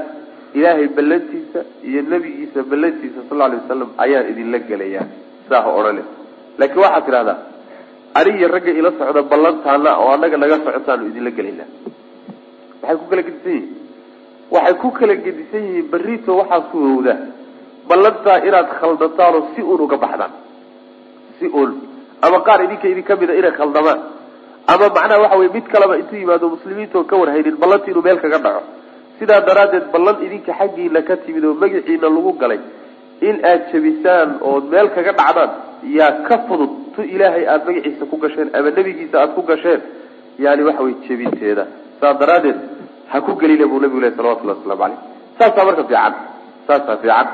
[0.59, 5.07] ilaahay ballantiisa iyo nebigiisa ballantiisa sal alay wasalam ayaan idinla gelayaa
[5.49, 6.03] saa ha odhane
[6.59, 7.37] laakiin waxaad tidhahdaa
[8.21, 11.69] anigiyo ragga ila socda ballantaana oo annaga naga socotaanu idinla gelaynaa
[12.83, 13.69] maxay ku kala gedisan yihiin.
[14.55, 17.15] Waxay ku kala gedisan yihiin berrito waxaa suurowda
[17.91, 20.33] ballantaa inaad khaldataanoo si uun uga baxdaan
[21.39, 21.71] si uun.
[22.27, 24.01] Ama qaar idinka idin ka mid a inay khaldamaan
[24.66, 28.38] ama macnaha waxa weye mid kaleba intuu yimaado muslimiintaoo ka warhaynin ballanti inuu meel kaga
[28.38, 28.62] dhaco.
[29.18, 32.61] Sidaa daraaddeed ballan idinka xaggiina ka timid oo magaciina lagu galay
[33.29, 35.51] in aada jebisaan ood meel kaga dhacdaan
[35.98, 39.81] yaa ka fudud tu ilaahay aada magaciisa ku gasheen ama nebigiisa aada ku gasheen
[40.44, 41.64] yani waxa weye jebinteeda
[42.01, 42.59] saa daraaddeed
[43.12, 44.98] ha ku gelina buu nabigu leh salawatullahi waslamu caleyh
[45.38, 46.12] saasaa marka fiican.
[46.66, 47.27] Saasaa fiican.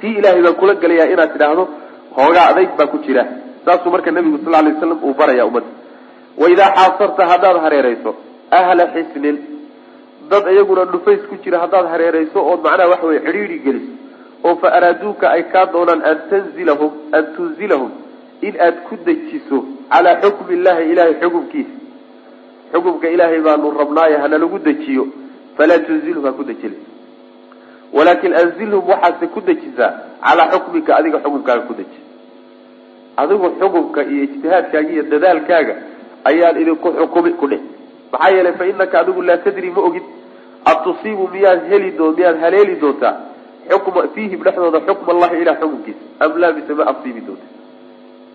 [0.00, 1.64] Tii ilaahay baan kula gelayaa inaad tidhaahdo
[2.16, 3.24] hoogaa adayg baa ku jira.
[3.64, 5.70] Saasuu marka nabigu sal alay waslam uu baraya ummadda
[6.42, 8.10] waidaa xaasarta haddaad hareereyso
[8.60, 9.36] ahla xisnin
[10.30, 13.92] dad iyaguna dhufays ku jira haddaad hareereyso ood macnaha waxa weye cidhiidhi geliso
[14.48, 17.90] oo fa araaduuka ay kaa doonaan an tanzilahum an tunzilahum
[18.48, 19.58] in aad ku dejiso
[19.92, 21.74] calaa xukmi illahi ilahay xukumkiisa
[22.72, 25.04] xukumka ilaahay baanu rabnaayo hana lagu dejiyo
[25.56, 26.76] falaa tunzilhum ha ku dejina
[27.96, 29.90] walaakin anzilhum waxaase ku dejisaa
[30.26, 31.98] calaa xukmika adiga xukumkaaga ku deji.
[33.22, 35.74] Adigu xukumka iyo ijtihaadkaaga iyo dadaalkaaga
[36.30, 37.60] ayaan idinku xukumi ku dheh
[38.12, 40.02] maxaa yeelay fa inaka adigu laa tadri ma ogid.
[40.72, 43.14] Atusiibu miyaad heli doo miyaad haleeli doontaa?
[43.70, 47.46] Xukma fiihim dhexdooda xukm allahi ilah xukumkiisa am laa mise ma asiibi doonta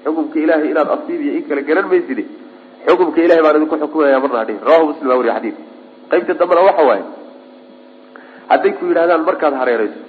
[0.04, 2.23] xukumka ilahay inaad asiibiyo in kale garan mayside.
[2.88, 4.60] Xukumka ilahay baan idinku xukumaya marna hadhihi.
[4.67, 5.56] Rawahu muslim baa wariya xadiid.
[6.12, 7.04] Qaybta dambena waxa waaye
[8.52, 9.99] hadday ku yidhahdaan markaad hareereyso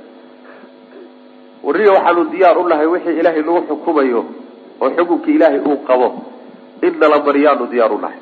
[1.64, 4.21] wariga waxaanu diyaar u nahay wixii ilaahay lagu xukumayo
[4.83, 6.09] oo xukumka ilaahay uu qabo
[6.87, 8.19] in nala baryaanu diyaar u nahay.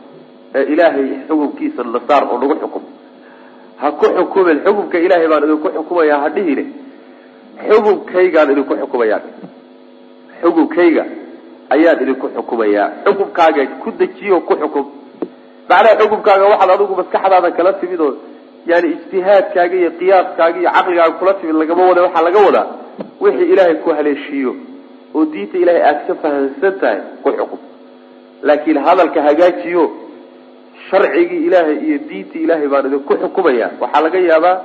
[0.56, 2.82] Ee ilaahay xukumkiisa nasaar oo nagu xukum.
[3.80, 6.64] Ha ku xukumin xukumka ilaahay baan idinku xukumayaa ha dhihine.
[7.68, 9.20] Xukumkaygaan idinku xukumayaa
[10.42, 11.04] xukumkayga
[11.74, 12.86] ayaan idinku xukumayaa.
[13.04, 14.86] Xukumkaaga ku dejiyo ku xukum.
[15.68, 18.12] Macnaha xukumkaaga waxaad adigu maskaxdaada kala timid oo
[18.70, 22.66] yani ijtihaadkaaga iyo qiyaaskaaga iyo caqligaaga kula timid lagama wada waxaa laga wadaa
[23.22, 24.52] wixii ilaahay ku haleeshiiyo.
[25.14, 27.60] Oo diinta ilaahay aada ka fahamsan tahay ku xukum
[28.42, 29.84] laakiin hadalka hagaajiyo
[30.90, 33.66] sharcigii ilaahay iyo diintii ilaahay baan idinku xukumaya.
[33.80, 34.56] Waxaa laga yaabaa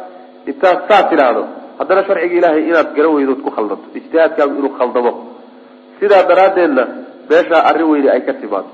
[0.50, 1.44] intaad saa tidhaahdo
[1.80, 5.12] haddana sharciga ilaahay inaad garan weydood ku khaldanto ijtihaadkaagu inuu khaldamo.
[6.00, 6.84] Sidaa daraaddeedna
[7.30, 8.70] meeshaa arrin weyne ay ka timaado.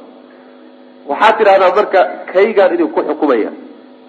[1.09, 1.99] Waxaad tidhahdaa marka
[2.33, 3.51] kaygaan idinku xukumaya.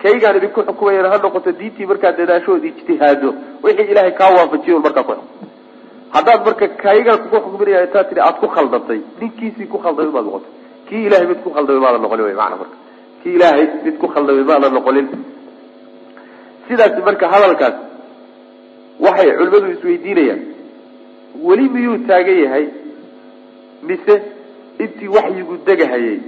[0.03, 3.29] Kaygaan idinku xukumayana ha noqoto diintii markaad dadaashood ijtihaado
[3.64, 8.46] wixii ilaahay kaa waafajiyo markaa ku xukum marka kaygaan kugu xukuminaya intaad tidhi aada ku
[8.57, 10.53] khaldantay ninkiisii ku khaldamay maad noqotay
[10.90, 12.76] kii ilahay mid ku khaldamay maada noqonin wy maana marka.
[13.22, 15.07] Kii ilaahay mid ku khaldamay maada noqonin
[16.68, 17.76] sidaasi marka hadalkaas
[19.05, 20.40] waxay culimadu isweydiinayaan.
[21.46, 22.64] Weli miyuu taagan yahay?
[23.88, 24.14] Mise
[24.83, 26.18] intii waxyigu degahayay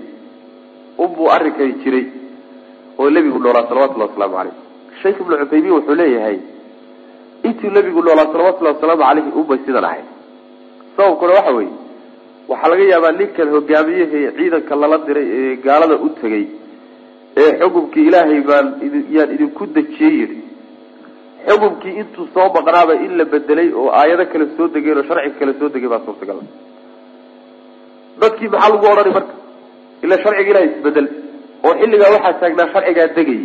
[1.02, 2.06] unbuu arrinkani jiray
[3.00, 4.54] oo nebigu noolaa salawatullahi wasalaamu caleyh
[5.02, 6.38] sheekh ibnu cuthaymiin wuxuu leeyahay
[7.48, 10.06] intuu nebigu noolaa salawatullahi wasalaamu caleyhi unbay sidan ahayd.
[10.96, 11.72] Sababkuna waxa weeye
[12.52, 16.44] waxaa laga yaabaa ninkan hogaamiyahee ciidanka lala diray ee gaalada u tegay
[17.42, 18.66] ee xukumkii ilaahay baan
[19.16, 20.38] yaan idinku dejiyey yidhi.
[21.48, 25.52] Xukumkii intuu soo maqnaaba in la bedelay oo aayado kale soo degeen oo sharciga kale
[25.60, 26.38] soo degay baa suurtagal.
[28.20, 29.34] Dadkii maxaa lagu odhani marka?
[30.04, 31.06] Ila sharciga ilahay isbeddel
[31.66, 33.44] oo xilligaa waxaa taagnaa sharcigaa degayay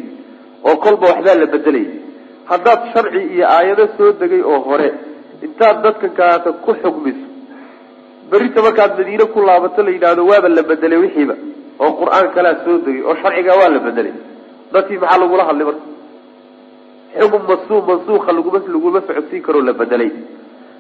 [0.68, 1.88] oo kolba waxbaa la bedelayay
[2.52, 4.90] haddaad sharci iyo aayado soo degay oo hore
[5.46, 7.26] intaad dadkan kalaata ku xugmiso
[8.32, 11.36] berita markaad madiine ku laabato la yidhaahdo waaba la bedelay wixiiba
[11.84, 14.14] oo qur'aan kalaa soo degay oo sharcigaa waa la bedelay.
[14.74, 15.84] Dadkii maxaa lagula hadlay marka?
[17.20, 20.10] Xukun masu mansuuka laguma laguma socodsiin karoo la bedelay.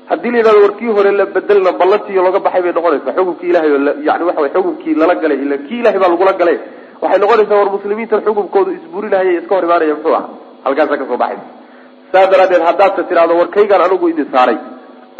[0.09, 3.69] Haddii la yidhahdo warkii hore la bedelna ballantiiyo looga baxay bay noqonaysaa xukunkii ilahay
[4.07, 6.57] yani waxa way xukunkii lala galay ila kii ilahay baa lagula galay.
[7.01, 10.27] Waxay noqonaysaa war muslimiintan xukunkoodu isburinahaya iska hor imaanaya muxuu aha
[10.65, 11.45] halkaasa ka soo baxaysa
[12.11, 14.57] saa daraadeed haddaadta tidhahdo warkaygaan anigu idin saaray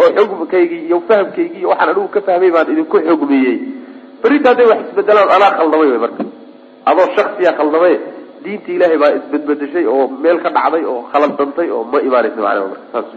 [0.01, 3.55] oo xukumkaygii iyo fahamkaygii waxaan anigu ka fahmay baan idinku xugmiyey.
[4.21, 6.23] Berita hadday wax isbedelaan anaa khaldamay wy marka.
[6.89, 7.93] Adoo shaksiya khaldamay
[8.43, 12.87] diinta ilaahay baa isbedbedeshay oo meel ka dhacday oo khaladantay oo ma imaanaysa macnaha marka
[12.93, 13.09] saas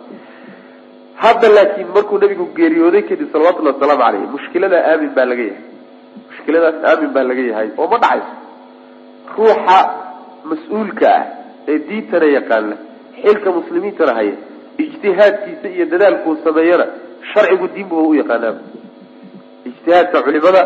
[1.22, 5.64] hadda laakiin markuu nabigu geeriyooday kadib salawatullahi wasalaamu caleyh mushkiladaa aamin baa laga yahay.
[6.28, 8.32] Mushkiladaas aamin baa laga yahay oo ma dhacayso.
[9.36, 9.78] Ruuxa
[10.50, 11.24] mas'uulka ah
[11.70, 12.74] ee diintana yaqaana
[13.22, 14.34] xilka muslimiintana haya
[14.82, 16.86] ijtihaadkiisa iyo dadaalkuu sameeyana
[17.32, 18.60] sharcigu diinbuba u yaqaanaaba
[19.68, 20.62] ijtihaadka culimada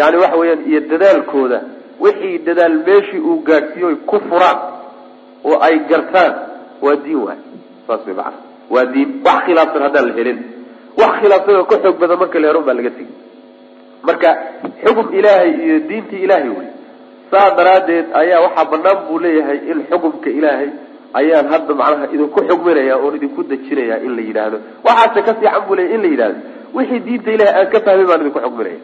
[0.00, 1.58] yani waxa weeyaan iyo dadaalkooda
[2.04, 4.58] wixii dadaal meeshii uu gaadhsiiyo ku furaan
[5.48, 6.34] oo ay gartaan
[6.84, 7.38] waa diin waay.
[7.86, 8.36] Saas way macana
[8.74, 9.08] waa diin.
[9.26, 10.38] Wax khilaafsan haddaan la helin.
[11.00, 13.12] Wax khilaafsan oo ka xoog badan marka la helo baa laga tegi
[14.06, 14.28] marka
[14.84, 16.68] xukum ilaahay iyo diintii ilaahay wey
[17.30, 20.68] saa daraaddeed ayaa waxaa banaan buu leeyahay in xukumka ilaahay
[21.18, 24.58] ayaan hadda macnaha idinku xugminaya oon idinku dejinaya in la yidhaahdo.
[24.86, 26.38] Waxaase ka fiican buu leeyahy in la yidhahdo
[26.76, 28.78] wixii diinta ilahay aan ka fahmay baan idinku xugminaya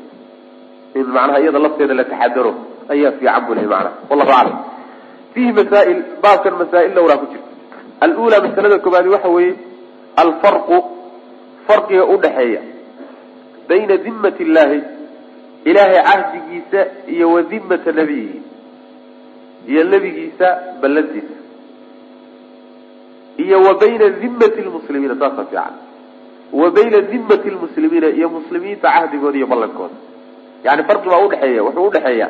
[0.98, 2.52] in macnaha iyada lafteeda la taxadaro
[2.94, 3.92] ayaa fiican buu leeyahy macnaha.
[4.10, 4.58] Wallahu aclam
[5.34, 7.48] fiihi masaa'il baabkan masaa'il dhowraa ku jirta
[8.06, 9.54] alula masalada koobaadi waxa weeye
[10.22, 10.76] alfarqu
[11.68, 12.60] farqiga udhaxeeya
[13.68, 14.78] bayna dimmati illahi
[15.70, 16.80] ilaahay cahdigiisa
[17.14, 18.38] iyo wa dimmata nabiyihi.
[19.70, 20.48] Iyo nebigiisa
[20.82, 21.36] ballantiisa
[23.44, 25.75] iyo wa bayna dimmati lmuslimiina saasa fiican.
[26.61, 29.96] Wa bayna dimmati lmuslimiina iyo muslimiinta cahdigooda iyo ballankooda
[30.66, 32.29] yani farqi baa udhexeeya wuxuu udhexeeya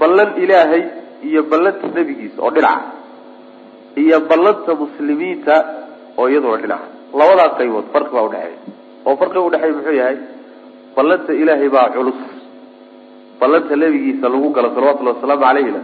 [0.00, 0.82] ballan ilaahay
[1.28, 2.90] iyo ballanta nebigiisa oo dhinaca
[4.02, 5.54] iyo ballanta muslimiinta
[6.18, 6.86] oo iyaduna dhinaca.
[7.18, 8.58] Labadaa qaybood farqi baa udhexeeya
[9.06, 10.16] oo farqiga udhexeeya muxuu yahay
[10.96, 12.20] ballanta ilaahay baa culus.
[13.40, 15.80] Ballanta nebigiisa lagu galo salawatullahi wasalaamu calayhina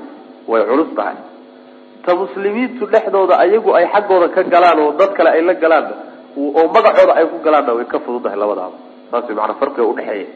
[0.50, 1.16] way culus tahay
[2.04, 5.94] ta muslimiintu dhexdooda ayagu ay xaggooda ka galaan oo dad kale ay la galaanna
[6.36, 8.76] oo magacooda ay ku galaanna way ka fududahay labadaaba.
[9.10, 10.26] Saas way maanaa farqiga udhexeeya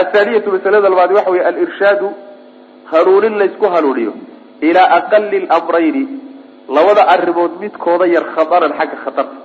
[0.00, 2.08] athaaniyatu masalada labaadi waxa wey alirshaadu
[2.92, 4.12] hanuunin laysku hanuuniyo
[4.68, 6.02] ilaa aqali lamrayni
[6.76, 9.36] labada arrimood midkooda yar khataran xagga khatarta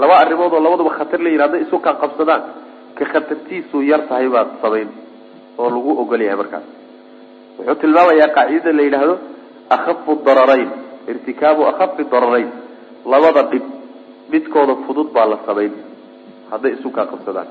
[0.00, 2.42] laba arrimood oo labaduba khatar la yidhi isu kaa qabsadaan
[2.98, 4.88] ka khatartiisu yar tahay baad samayn
[5.60, 6.66] oo lagu ogol yahay markaas.
[7.58, 9.14] Wuxuu tilmaamayaa qaacidada la yidhaahdo
[9.76, 10.68] akhafu dararayn
[11.10, 12.48] irtikaabu akhafi dararayn
[13.12, 13.64] labada dhib
[14.32, 15.72] midkooda fudud baa la samayn
[16.52, 17.48] hadday isu kaa qabsadaan.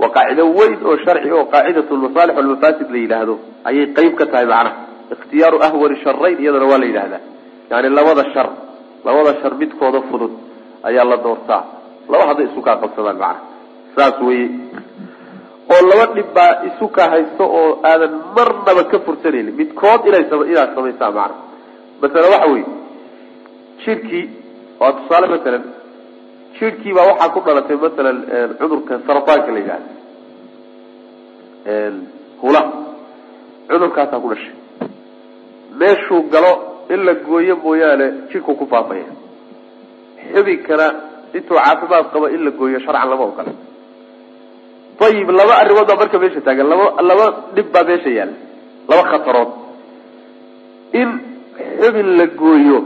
[0.00, 3.34] Waa qaacido weyn oo sharci oo qaacidat lmasaalix walmafaasid la yidhaahdo
[3.68, 4.72] ayay qeyb ka tahay macnaha
[5.14, 7.22] ikhtiyaaru ahwani sharayn iyadana waa la yidhahdaa
[7.70, 8.48] yani labada shar
[9.06, 10.32] labada shar midkooda fudud
[10.88, 11.62] ayaa la doortaa.
[12.12, 13.42] Laba hadday isu kaa qabsadaan macnaha
[13.96, 14.46] saas weye
[15.72, 19.54] oo laba dhib baa isu kaa haysto oo aadan marnaba ka fursanaynin.
[19.60, 21.42] Midkood inay inaad samaysaan macnaha
[22.00, 22.64] masale waxa weye
[23.84, 24.24] jidhkii
[24.80, 25.62] waa tusaale masalan
[26.58, 28.16] jidhkii baa waxaa ku dhalatay masalan
[28.60, 29.88] cudurka sarataanka la yidhahda
[32.42, 32.62] hula.
[33.68, 34.54] Cudurkaasaa ku dhashay.
[35.80, 36.52] Meeshuu galo
[36.92, 39.08] in la gooyo mooyaane jidhku ku faafaya.
[40.32, 40.86] Xubinkana
[41.36, 43.52] intuu caafimaad qabo in la gooyo sharcan lama ogola
[45.06, 47.26] ayib laba arrimood baa marka meesha taagan laba laba
[47.56, 48.36] dhib baa meesha yaalla
[48.90, 49.50] laba khatarood
[51.00, 51.08] in
[51.80, 52.78] xubin la gooyo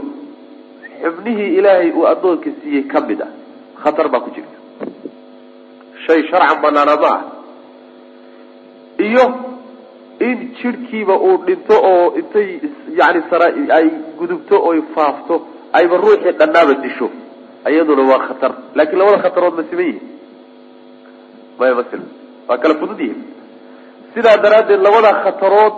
[1.03, 3.31] xubnihii ilaahay uu addoonka siiyey ka mid ah
[3.83, 4.57] khatar baa ku jirta
[6.05, 7.21] shay sharcan banaana ma ah
[9.07, 9.25] iyo
[10.27, 12.47] in jidhkiiba uu dhinto oo intay
[12.99, 13.47] yani sara
[13.77, 13.85] ay
[14.19, 15.35] gudubto oy faafto
[15.79, 17.07] ayba ruuxii dhannaaba disho
[17.71, 20.18] iyaduna waa khatar laakiin labada khatarood ma siman yihiin
[21.59, 22.07] silma
[22.47, 23.21] waa kala fudud yihiin
[24.13, 25.75] sidaa daraaddeed labadaa khatarood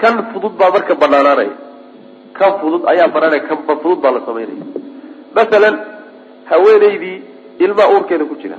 [0.00, 1.54] kan fudud baa marka banaanaanaya
[2.38, 4.64] kan fudud ayaa banaanaya kanba fudud baa la samaynaya.
[5.36, 5.76] Masalan
[6.50, 7.16] haweenaydii
[7.64, 8.56] ilmaa uurkeeda ku jira.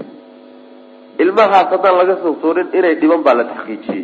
[1.23, 4.03] Ilmahaas haddaan laga soo toorin inay dhiban baa la taxqiijiyey.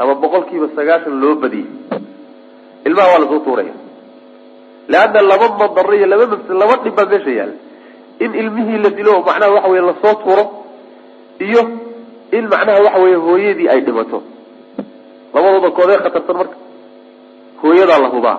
[0.00, 1.68] Ama boqol kiiba sagaashan loo badiyey.
[2.88, 3.74] Ilmaha waa la soo tuuraya.
[4.92, 7.56] Leanna laba madaro iyo laba mafs laba dhib baa meesha yaalla
[8.24, 10.44] in ilmihii la dilo macnaha waxa weye la soo tuuro
[11.40, 11.60] iyo
[12.36, 14.18] in macnaha waxa weye hooyadii ay dhimato.
[15.34, 16.56] Labadooda koodee khatarsan marka.
[17.62, 18.38] Hooyadaa la hubaa.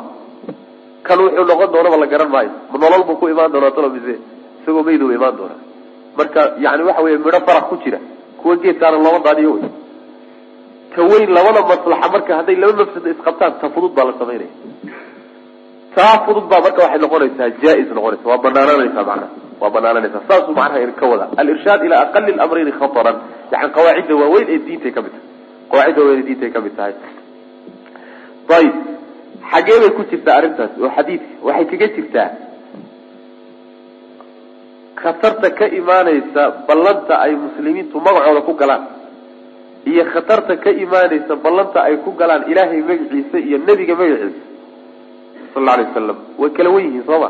[1.05, 2.51] Kan wuxuu noqon doonaba la garan maayo.
[2.71, 4.13] Ma nolol buu ku imaan doonaa talo mise
[4.61, 5.59] isagoo maydu imaan doonaa.
[6.17, 7.99] Marka yani waxa weye midho farax ku jira.
[8.39, 9.63] Kuwa geedkaana looma daadiyo wey
[10.95, 14.51] ka weyn labada maslaxa marka hadday laba mafsada isqabtaan ta fudud baa la samaynaya.
[15.95, 18.23] Taa fudud baa marka waxay noqonaysaa jaa-is noqonaysa.
[18.29, 19.29] Waa banaananaysaa macnaha
[19.61, 21.25] waa banaananaysaa saasuu macnaha ka wada.
[21.41, 23.17] Alirshaad ilaa aqali lamrayni khataran.
[23.51, 25.27] Yani qawaacidda waaweyn ee diintay ka mid tahay.
[25.71, 26.93] Qawaacidda waaweyn ee diintay ka mid tahay.
[28.57, 28.75] Ayib
[29.51, 32.29] xagee bay ku jirtaa arrintaas oo xadiidka waxay kaga jirtaa.
[35.01, 38.83] Khatarta ka imaanaysa ballanta ay muslimiintu magacooda ku galaan.
[39.85, 44.41] Iyo khatarta ka imaanaysa ballanta ay ku galaan ilaahay magaciisa iyo nebiga magaciisa.
[45.53, 47.29] Sal alay wasalam way kala wen yihiin soo ma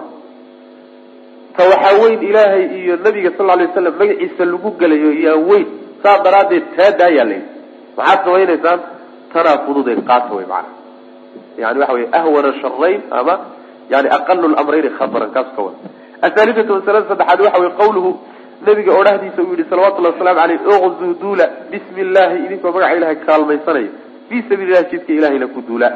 [1.57, 5.67] ta waxaa weyn ilaahay iyo nabiga sal alay waslam magaciisa lagu gelayo yaa weyn
[6.03, 7.49] saa daraaddeed taa daayaa layidhi
[7.97, 8.79] maxaad samaynaysaan
[9.33, 10.69] tanaa fududeed qaata wey macana
[11.61, 13.35] yani waxa wey ahwana sharayn ama
[13.93, 15.77] yani aqalu lamrayni khataran kaas ka wada.
[16.27, 18.09] Ahalidatu masalada saddexaad waxa wey qawluhu
[18.67, 23.91] nabiga odhahdiisa uu yihi salawatullahi waslamu aleyh uqzuu duula bismi illahi idinkoo magaca ilahay kaalmaysanaya.
[24.29, 25.89] Fii sabiili lahi jidka ilahayna ku duula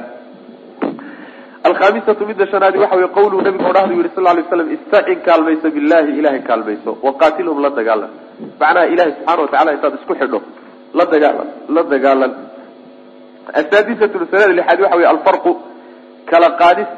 [1.68, 6.10] alkhamisatu midda shanaadi waxa wey qawluhu nabiga odhahdu yihi sal lay slam istacin kaalmayso billahi
[6.20, 8.12] ilahay kaalmayso waqaatilhum la dagaalan
[8.62, 10.40] macnaha ilahay subxana watacala intaad isku xidho
[10.98, 12.32] la dagaalan la dagaalan.
[13.60, 15.52] Asaadisatu masalada lixaad waxa wey alfarqu
[16.32, 16.90] kala qaadis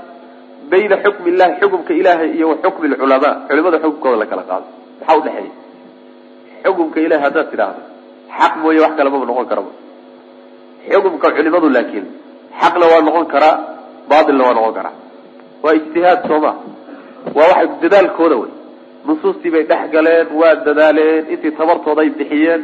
[0.71, 4.67] bayna xukmi illahi xukumka ilahay iyo xukmi lculamaa culimada xukumkooda la kala qaado
[4.99, 5.51] maxaa udhexeeya
[6.65, 7.81] xukumka ilahay haddaad tidhaahdo
[8.39, 9.71] xaq mooye wax kale maba noqon karaba
[10.91, 12.05] xukumka culimadu laakiin
[12.61, 13.55] xaqna waa noqon karaa
[14.11, 14.95] bailna waa noqon karaa
[15.63, 16.51] waa ijtihaad sooma.
[17.37, 18.51] Waa waxay dadaalkooda wey.
[19.07, 22.61] Nusuustii bay dhex galeen waa dadaaleen intii tabartooda ay bixiyeen.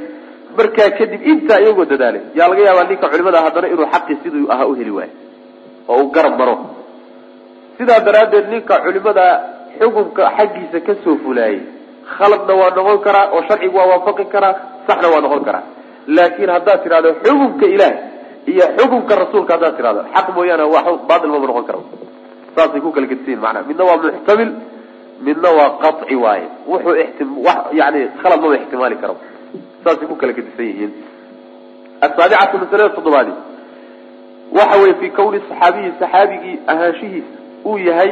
[0.57, 2.25] Markaa kadib intaa iyagoo dadaaleen.
[2.37, 5.13] Yaa laga yaabaa ninka culimada haddana inuu xaqii siduu ahaa uheli waayo.
[5.89, 6.55] Oo uu garab maro.
[7.77, 9.25] Sidaa daraaddeed ninka culimada
[9.79, 11.59] xukunka xaggiisa ka soo fulaayay
[12.17, 14.53] khaladna waa noqon karaa oo sharcigu waa waafaqi karaa
[14.87, 15.63] saxna waa noqon karaa.
[16.15, 17.93] Laakiin haddaad tidhahdo xukunka ilaah
[18.51, 20.01] iyo xukunka rasuulka haddaad tidhahdo.
[20.15, 20.79] Xaq mooyaane wa
[21.09, 21.79] bail maba noqon kara
[22.55, 24.51] saasay ku kala gedsiyin manaa midna waa muxtamil
[25.25, 26.47] midna waa qaci waaye.
[26.71, 27.29] Wuxuu ixtim
[27.79, 29.13] yani khalad maba ixtimaali kara
[29.83, 30.91] saasay ku kala gedisan yihiin.
[32.05, 33.33] Asaabicatu masalada toddobaadi.
[34.57, 37.31] Waxa weye fi kawni saxaabiyi saxaabigii ahaanshihiisa
[37.69, 38.11] uu yahay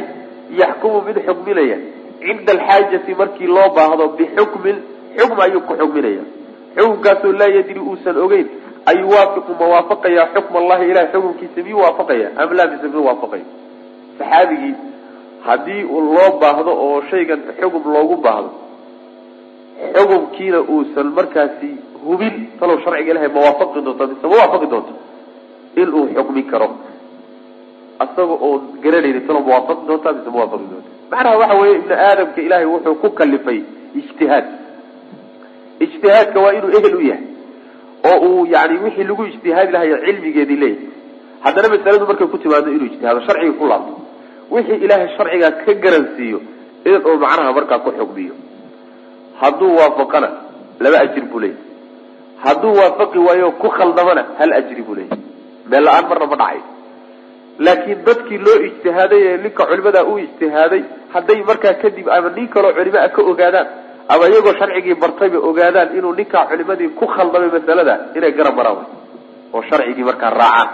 [0.60, 1.76] yaxkumu mid xukminaya
[2.20, 4.76] cinda alxaajati markii loo baahdo bixukmin
[5.18, 6.22] xukm ayuu ku xukminaya
[6.76, 8.46] xukunkaasoo laa yadri uusan ogeyn
[8.90, 12.26] ayuwaafiqu ma waafaqaya xukm allahi ilahay xukunkiisa miyuu waafaqaya?
[12.42, 13.44] Am laa mise miyuu waafaqaya
[14.18, 14.74] saxaabigii
[15.46, 15.82] haddii
[16.16, 18.50] loo baahdo oo shaygan xugum loogu baahdo
[19.96, 21.70] xukumkiina uusan markaasi
[22.04, 24.92] hubin talow sharciga ilahay ma waafaqi doonto mise ma waafaqi doonto
[25.82, 26.68] inuu xukmin karo.
[28.04, 31.94] Asaga oo garanayni talow ma waafaqi doonta mise ma waafaqi doonta macnaha waxa weeye ibni
[32.08, 33.58] aadamka ilaahay wuxuu ku kalifay
[34.00, 34.46] ijtihaad.
[35.84, 37.24] Ijtihaadka waa inuu ehel u yahay
[38.08, 40.88] oo uu yani wixii lagu ijtihaadi lahayo cilmigeedii leeyahay
[41.44, 43.94] haddana masaladu markay ku timaado inuu ijtihaado sharciga ku laabto.
[44.54, 46.38] Wixii ilaahay sharcigaa ka garansiiyo
[46.88, 48.34] inuu macnaha markaa ku xugmiyo
[49.40, 50.28] hadduu waafaqana
[50.84, 51.62] laba ajir buu leeyahy
[52.44, 55.20] hadduu waafaqi waayo ku khaldamana hal ajri buu leeyahy
[55.70, 56.60] meel la'aan marna ma dhacay.
[57.66, 60.82] Laakiin dadkii loo ijtihaaday ee ninka culimadaa u ijtihaaday
[61.14, 63.68] hadday markaa kadib ama nin kaloo culimaa ka ogaadaan
[64.12, 68.86] ama iyagoo sharcigii bartayba ogaadaan inuu ninkaa culimadii ku khaldamay masalada inay garab maraan
[69.54, 70.68] oo sharcigii markaa raacaan.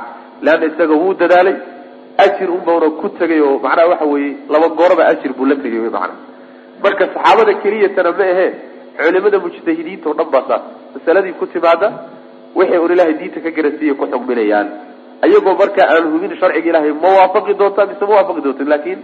[0.44, 1.56] Leanna isaga wuu dadaalay
[2.24, 5.90] ajir unbauna ku tegay oo macnaha waxa weeye laba gooraba ajir buu la tegay wy
[5.96, 6.14] macana
[6.84, 8.50] marka saxaabada keliyatana ma ahee
[8.98, 10.62] culimada mujtahidiinta o dhan baa saas.
[10.94, 11.88] Masaladii ku timaada
[12.58, 14.68] waxay un ilahay diinta ka garansiiya ku xugminayaan
[15.24, 18.98] ayagoo markaa aan hubin sharciga ilahay ma waafaqi doonta mise ma waafaqi doonta laakin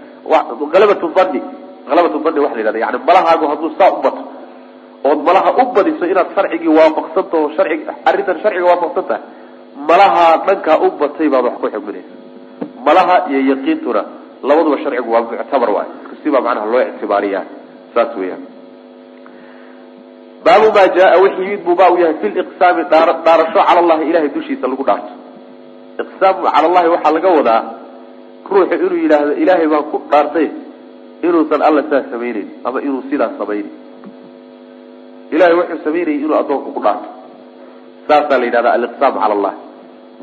[0.74, 1.41] halabatu dani
[1.91, 4.22] halabatu dani waxa la yhahda yani malahaagu hadduu saa u bato
[5.11, 9.22] ood malaha u badiso inaad sharcigii waafaqsantaho sharcig arrintan sharciga waafaqsan tahay
[9.91, 12.14] malaha dhankaa u batay baad wax ku xugminaysa
[12.86, 14.03] malaha iyo yaqiintuna
[14.49, 15.89] labaduba sharcigu waa muctabar waay
[16.22, 17.45] sibaa macnaha loo ictibaariyaa
[17.95, 18.43] saas weeyaan
[20.45, 24.30] baabu maa jaa wixii yimid buu baa u yahay fi liqsaami dhaarasho cala allahi ilahay
[24.36, 25.12] dushiisa lagu dhaarto
[26.03, 27.62] iqsaamu cala allahi waxaa laga wadaa
[28.51, 30.47] ruuxu inuu yidhaahdo ilaahay baan ku dhaartay
[31.27, 33.73] inuusan alla saa samayneyn ama inuu sidaas samaynin.
[35.35, 37.09] Ilahay wuxuu samaynayay inuu addoonka ku dhaarto
[38.09, 39.55] saasaa la yidhahda aliqsaam cala allah.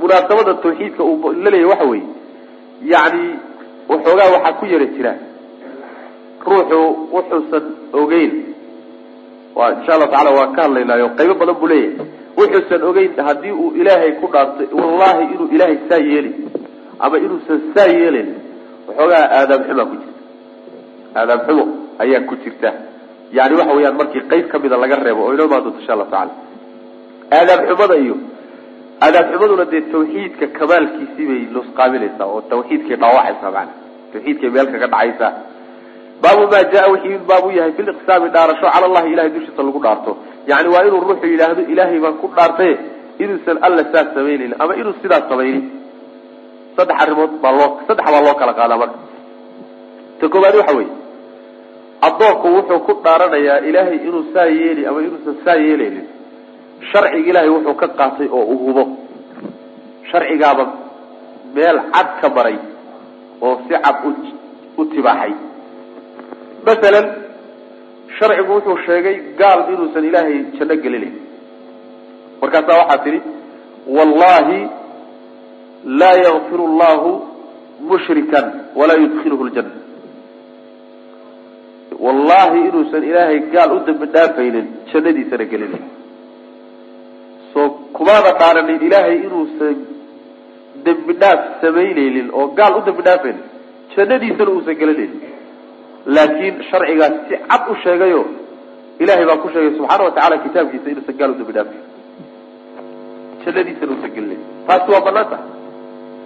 [0.01, 2.07] Munaasabada tawxiidka uu laleeyahy waxa weeye
[2.93, 3.25] yacni
[3.89, 5.13] waxoogaa waxaa ku yara jira.
[6.47, 6.79] Ruuxu
[7.15, 7.63] wuxuusan
[8.01, 8.31] ogeyn.
[9.57, 12.07] Waa insha allahu tacala waan ka hadlaynaayo qaybo badan buu leeyahay.
[12.37, 16.31] Wuxuusan ogeyn haddii uu ilaahay ku dhaartay wallahi inuu ilaahay saa yeeli
[16.99, 18.29] ama inuusan saa yeelin
[18.87, 20.14] waxoogaa aadaab xumaa ku jirta
[21.19, 21.63] aadaab xumo
[22.03, 22.69] ayaa ku jirta.
[23.37, 26.33] Yani waxa weeyaan markii qayb kamida laga reebo oo inoo imaan doonto insha allahu tacala
[27.39, 28.15] aadaab xumada iyo
[29.05, 33.71] aadaab xumaduna dee tawxiidka kamaalkiisii bay nusqaaminaysaa oo tawxiidkay dhaawacaysaa maana
[34.13, 35.31] tawxiidkay meel kaga dhacaysaa.
[36.23, 40.11] Baabu maa jaa wixii baabu yahay fi liqsaami dhaarasho cala allahi ilahay dushiisa lagu dhaarto.
[40.51, 42.71] Yani waa inuu ruuxu yidhaahdo ilaahay baan ku dhaartay
[43.23, 45.63] inuusan alla saas samaynayn ama inuu sidaas samaynin.
[46.77, 48.97] Saddex arrimood baa loo saddex baa loo kala qaadaa marka.
[50.19, 50.91] Ta koowaad waxa weeye
[52.01, 56.05] addoonku wuxuu ku dhaaranayaa ilaahay inuu saa yeeli ama inuusan saa yeelaynin
[56.91, 58.83] sharciga ilaahay wuxuu ka qaatay oo u hubo.
[60.11, 60.65] Sharcigaaba
[61.55, 62.57] meel cad ka maray
[63.41, 63.97] oo si cad
[64.77, 65.33] u tibaaxay.
[66.65, 67.05] Masalan
[68.17, 71.15] sharcigu wuxuu sheegay gaal inuusan ilaahay janno gelinayn.
[72.41, 73.19] Markaasaa waxaa tidhi
[73.97, 74.59] wallahi
[75.99, 77.11] laa yakfir llahu
[77.89, 78.45] mushrikan
[78.79, 79.74] walaa yudkilhu ljanna
[82.05, 85.85] wallahi inuusan ilaahay gaal u dambi dhaafaynin jannadiisana gelinayn
[87.53, 89.75] soo kumaada dhaaranin ilaahay inuusan
[90.85, 93.43] dembi dhaaf samaynaynin oo gaal u dambi dhaafaynin
[93.95, 95.21] jannadiisana uusan gelinaynin
[96.15, 98.21] laakiin sharcigaas si cad u sheegayo
[99.03, 101.81] ilahay baa ku sheegay subxaana watacala kitaabkiisa inuusan gaal u dambi dhaafayn
[103.45, 105.47] jannadiisana uusan gelinayn taasi waa bannaan tahay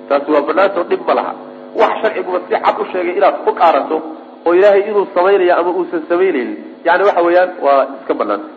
[0.09, 1.33] taasi waa banaantao dhib ma laha.
[1.79, 3.97] Wax sharciguba si cad u sheegay inaad ku dhaarato
[4.45, 8.49] oo ilaahay inuu samaynayo ama uusan samaynaynin yani waxa weeyaan waa iska banaanta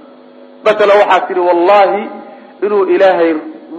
[0.66, 2.02] masalan waxaa tihi wallahi
[2.66, 3.30] inuu ilaahay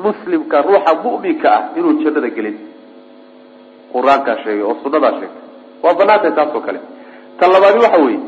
[0.05, 2.55] muslimka ruuxa mu'minka ah inuu jannada gelin.
[3.93, 5.41] Qur'aankaa sheegay oo sunadaa sheegay.
[5.83, 6.79] Waa banaantahay taas oo kale.
[7.39, 8.19] Ta labaadi waxa weeye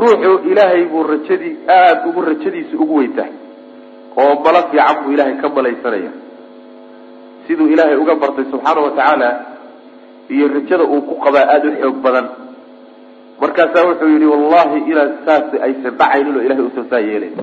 [0.00, 3.32] ruuxu ilaahay buu rajadii aada ugu rajadiisa ugu weyntahay
[4.20, 6.12] oo malo fiican buu ilaahay ka malaysanaya.
[7.46, 9.28] Siduu ilaahay uga bartay subxaana watacaala
[10.34, 12.26] iyo rajada uu ku qabaa aada u xoog badan
[13.42, 17.36] markaasaa wuxuu yihi wallahi inaan saas aysan dhacaynin oo ilahay usan saa yeelayn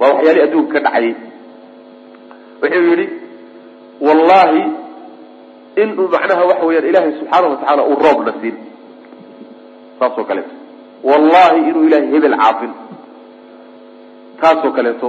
[0.00, 1.14] waa waxyaalihi adduunka ka dhacayay
[2.62, 3.06] wuxuu yihi
[4.08, 4.62] wallahi
[5.82, 8.56] inuu macnaha waxa weyaan ilaahay subxaana watacaala uu roobna siin
[10.00, 10.54] saasoo kaleeto.
[11.08, 12.72] Wallahi inuu ilahay hebel caafin.
[14.40, 15.08] Taasoo kaleeto.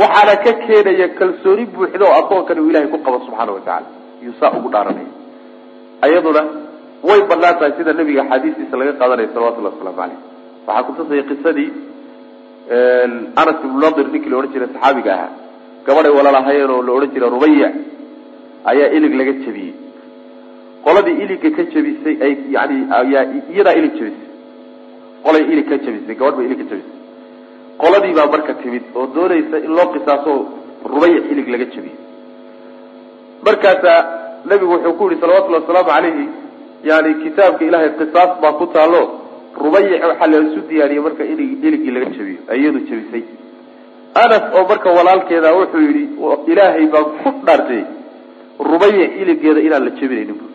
[0.00, 3.86] Waxaana ka keenaya kalsooni buuxda oo addoonkan uu ilahay ku qabo subxaana watacaala
[4.22, 5.10] iyuu saa ugu dhaaranaya
[6.06, 6.42] ayaduna
[7.02, 10.18] way bannaan tahay sida nabiga axaadiistiisa laga qaadanaya salawatullahi wasalaamu caleyh
[10.66, 11.68] waxaa kutusaya qisadii
[13.40, 15.30] anas ibnu nadir ninkii la odhan jiray saxaabiga ahaa.
[15.86, 17.68] Gabadhay walaalahayeen oo la odhan jiray rubaya
[18.70, 19.74] ayaa ilig laga jebiyey.
[20.86, 23.22] Qoladii iliga ka jebisay ay yani ayaa
[23.54, 24.26] iyadaa ilig jebisay.
[25.24, 26.96] Qolay ilig ka jebisay gabadh bay ilig ka jebisay.
[27.82, 30.32] Qoladii baa marka timid oo doonaysa in loo qisaaso
[30.92, 31.96] rubaya ilig laga jebiyey.
[33.46, 33.98] Markaasaa
[34.50, 36.24] nabigu wuxuu ku yihi salawatullahi wasalaamu calayhi
[36.84, 39.00] yani kitaabka ilahay qisaas baa ku taalo
[39.64, 43.22] rubayic waxaa laisu diyaariyey marka in iligii laga jebiyo iyadu jebisay
[44.22, 46.04] anas oo marka walaalkeeda wuxuu yihi
[46.52, 47.82] ilaahay baan ku dhaartay
[48.70, 50.46] rubayic iligeeda inaan la jebinaynin bu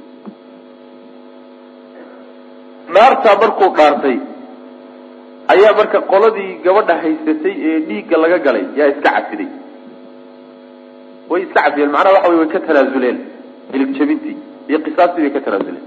[2.95, 4.17] dhaartaa markuu dhaartay
[5.53, 9.49] ayaa marka qoladii gabadha haysatay ee dhiigga laga galay yaa iska cafiday
[11.31, 13.17] way iska cafiyeen macnaha waxa wey way ka tanaasuleen
[13.75, 14.35] ilig jebintii
[14.69, 15.85] iyo qisaastii bay ka tanaasuleen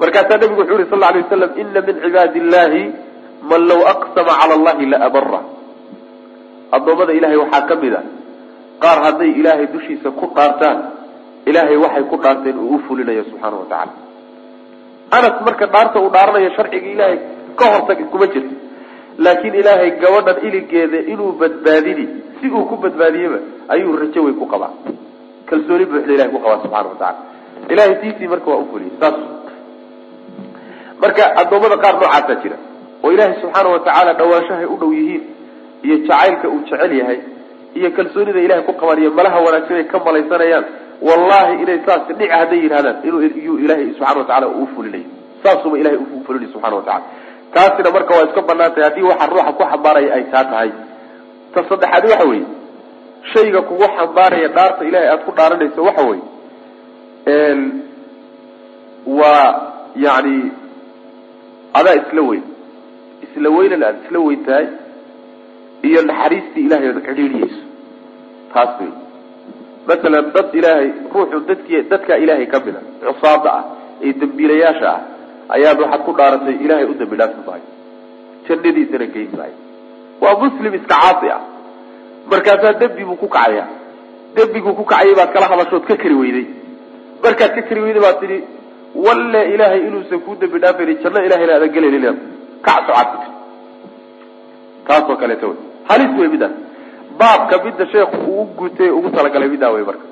[0.00, 2.82] markaasaa nabigu wuxuu yihi sal alay waslam ina min cibaadi illahi
[3.50, 5.40] man law aqsama cala allahi la abara
[6.76, 8.02] addoommada ilahay waxaa ka mid a.
[8.82, 10.78] Qaar hadday ilaahay dushiisa ku dhaartaan
[11.46, 13.92] ilaahay waxay ku dhaarteen uu u fulinayo wa tacaala.
[15.10, 17.18] Anas marka dhaarta uu dhaaranayo sharciga ilaahay
[17.58, 18.54] ka hortag kuma jirto
[19.18, 22.04] laakiin ilaahay gabadhan iligeeda inuu badbaadini
[22.40, 23.38] si uu ku badbaadiyeba
[23.74, 24.72] ayuu rajo wey ku qabaa.
[25.48, 27.16] Kalsooni buuxda ilahay ku qabaa subxana wa tacala
[27.72, 29.16] ilahay tiisii marka waa ufuliyay saas
[31.02, 32.56] marka addoommada qaar noocaasaa jira
[33.04, 35.22] oo ilaahay subxaana wa tacaala dhawaanshahay u dhow yihiin
[35.86, 37.18] iyo jacaylka uu jecel yahay
[37.78, 40.64] iyo kalsoonida ilahay ku qabaan iyo malaha wanaagsan ay ka malaysanayaan
[41.08, 43.20] wallahi inay saas dhici hadday yidhahdaan inuu
[43.64, 45.06] ilaahay subxana wa tacala uu fulinayo
[45.42, 47.04] saasuba ilahay u fulinayo subxana wa tacala
[47.54, 50.70] taasina marka waa iska bannaan tahay haddii waxa ruuxa ku xambaaraya ay taa tahay.
[51.54, 52.46] Ta saddexaad waxa weeye
[53.32, 56.24] shayga kugu xambaaraya dhaarta ilahay aada ku dhaaranayso waxa weeye
[59.06, 59.60] waa
[59.96, 60.36] yani
[61.78, 62.44] adaa isla weyn.
[63.24, 64.66] Isla weynan aada isla weyn tahay
[65.88, 67.60] iyo naxariistii ilahay ood cidhiidhiyeyso
[68.54, 68.90] taas wey
[69.88, 73.64] masalan dad ilaahay ruuxu dadki dadkaa ilaahay ka mida cusaada ah
[74.06, 75.00] ee dambiilayaasha ah
[75.56, 77.66] ayaad waxaad ku dhaaratay ilaahay u dambi dhaafi maayo
[78.48, 79.56] jannadiisana geyn maayo
[80.22, 81.40] waa muslim iska caasi ah.
[82.30, 83.64] Markaasaa dembi buu ku kacaya.
[84.36, 86.46] Dembiguu ku kacayay baad kala hadashood ka kari weyday.
[87.24, 88.38] Markaad ka kari weyday baad tidhi
[88.94, 92.16] walle ilaahay inuusan kuu dambi dhaafayni janno ilahayna aadan gelaynin
[92.66, 93.32] kacso caad ku tir
[94.88, 95.58] taasoo kaleeto wey
[95.90, 96.54] halis wey midaas
[97.20, 100.04] baabka midda sheekhu uu gutay ugu talagalay middaa wey marka.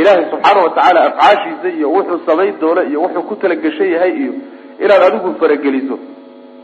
[0.00, 4.32] Ilaahay subxaana watacaala afcaashiisa iyo wuxuu samayn doono iyo wuxuu ku talagashan yahay iyo
[4.84, 5.96] inaad adigu farageliso.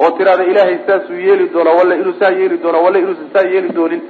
[0.02, 3.68] Oo tiraada ilaahay saasuu yeeli doonaa walla inuu saa yeeli doonaa walla inuusan saa yeeli
[3.78, 4.02] doonin.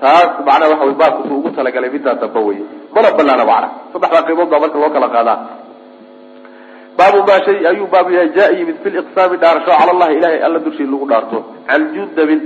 [0.00, 2.58] Taas macnaha waxa wey baabkasuu ugu talagalay middaa damba wey
[2.94, 5.36] mana banaana macna saddexdaa qaybood baa marka loo kala qaadaa
[7.02, 10.58] baabu maa shay ayuu baabu yahay jaa yimid fi liqsaami dhaarasho cala allahi ilahay alla
[10.66, 11.38] dushii lagu dhaarto.
[11.68, 12.40] Can jundabin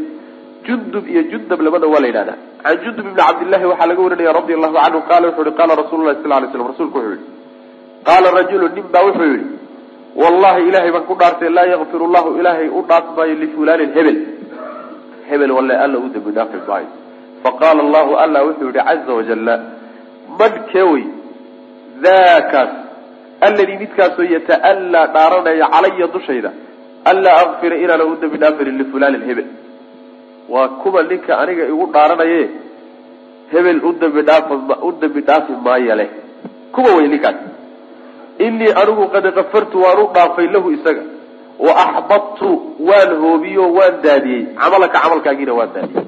[0.66, 4.52] jundub iyo jundab labada waa la yidhahdaa can jundub ibni cabdillahi waxaa laga warinaya radi
[4.58, 7.24] allahu canhu qaala wuxuu yihi qaala rasulu lahi sal lay slam rasuulku wuxuu yihi
[8.08, 9.46] qaala rajulu nin baa wuxuu yihi
[10.22, 14.18] wallahi ilahay baan ku dhaartay laa yakfir llahu ilaahay u dhaaf maayo lifulanin hebel.
[15.30, 16.88] Hebel walle alla u dambi dhaafi maayo
[17.44, 19.54] faqaala allahu alla wuxuu yihi caza wajala
[20.40, 21.04] man kewey
[22.06, 22.72] daakaas
[23.40, 26.50] alladii midkaasoo yata'allaa dhaaranaya calaya dushayda
[27.10, 29.46] anlaa akfira inaana u dambi dhaafinin lifulanin hebel.
[30.48, 32.48] Waa kuwa ninka aniga igu dhaaranaye
[33.52, 33.92] hebel u
[35.00, 36.08] dambi dhaafi maayo leh.
[36.72, 37.36] Kuwa wey ninkaas.
[38.38, 41.02] Inii anigu qad kafartu waan u dhaafay lahu isaga.
[41.58, 42.48] Wa axbadtu
[42.88, 44.46] waan hoobiyo waan daadiyey.
[44.60, 46.04] Camalaka camalkaagiina waan daadiyey.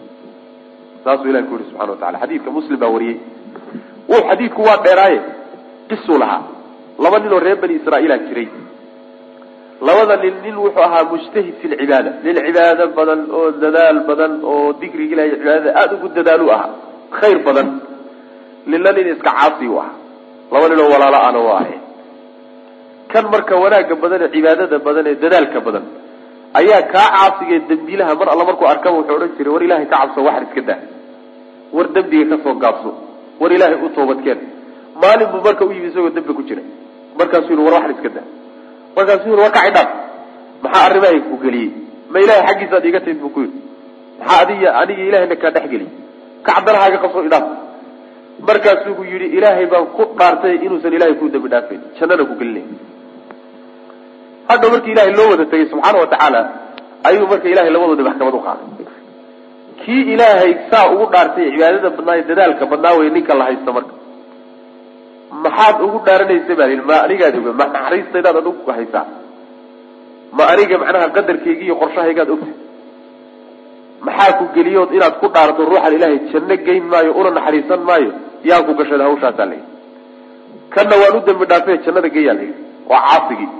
[1.04, 3.16] Saasuu ilahi ku yihi subxana wa tacala xadiidka muslim baa wariyey.
[4.28, 5.20] Xadiidku waa dheeraaye.
[5.88, 6.42] Qisuu lahaa
[7.02, 8.48] laba nin oo reer bani israa'iila jiray.
[9.86, 14.72] Labada nin nin wuxuu ahaa mujtahid fi lcibaada nin cibaado badan oo dadaal badan oo
[14.80, 16.70] dikriga ilahay cibaadada aada ugu dadaalu ahaa.
[17.18, 17.68] Khayr badan.
[18.70, 19.94] Ninna nin iska caasi u ahaa.
[20.52, 21.80] Laba nin oo walaalo ana u ahayn
[23.12, 25.84] kan marka wanaagga badan ee cibaadada badan ee dadaalka badan
[26.60, 30.20] ayaa kaa caasigae dembiilaha mar alla markuu arkaba wuxuu odhan jiray war ilaahay ka cabso
[30.26, 30.80] waxar iska daa.
[31.76, 32.90] War dembiga ka soo gaabso.
[33.40, 34.38] War ilaahay u toobadkeen.
[35.02, 36.62] Maalin buu marka u yimi isagoo dembi ku jira
[37.20, 38.26] markaasuu yihi war waxar iska daa
[38.96, 39.90] markaasuu yii war kaci dhaaf.
[40.62, 41.70] Maxaa arrimahay ku geliyey?
[42.12, 43.58] Ma ilahay xaggiisaad iga timid buu ku yidhi.
[44.20, 45.92] Maxaa adiga aniga ilahayna kaa dhex geliyey?
[46.46, 47.46] Kacdanahaaga qabso idhaaf
[48.48, 52.64] markaasuu ku yidhi ilaahay baan ku dhaartay inuusan ilahay ku dambi dhaafayn jannana ku gelinay
[54.50, 56.40] hadha markii ilahay loo wada tegay subxaana watacaala
[57.08, 58.86] ayuu marka ilahay labadoodi maxkamad u qaaday.
[59.82, 63.94] Kii ilaahay saa ugu dhaartay cibaadada badnaa dadaalka badnaa wey ninka la haysta marka
[65.44, 69.04] maxaad ugu dhaaranaysa baa ma anigaad oga ma naxariistaydaad adigu haysaa?
[70.36, 72.54] Ma aniga macnaha qadarkayga iyo qorshahaygaad ogtay?
[74.06, 78.10] Maxaa ku geliyood inaad ku dhaarto ruuxan ilaahay janno geyn maayo una naxariisan maayo?
[78.48, 79.66] Yaa ku gashada hawshaasaa layidhi
[80.74, 83.50] kanna waan u dambi dhaafay jannada geeyaa layidhi waa caasigii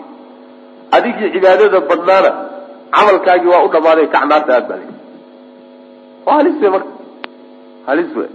[0.96, 2.30] adigii cibaadada badnaana
[2.96, 4.96] camalkaagii waa u dhamaaday kacnaarta aad baa layidhi
[6.26, 6.90] waa halis wey marka.
[7.88, 8.28] Halis wey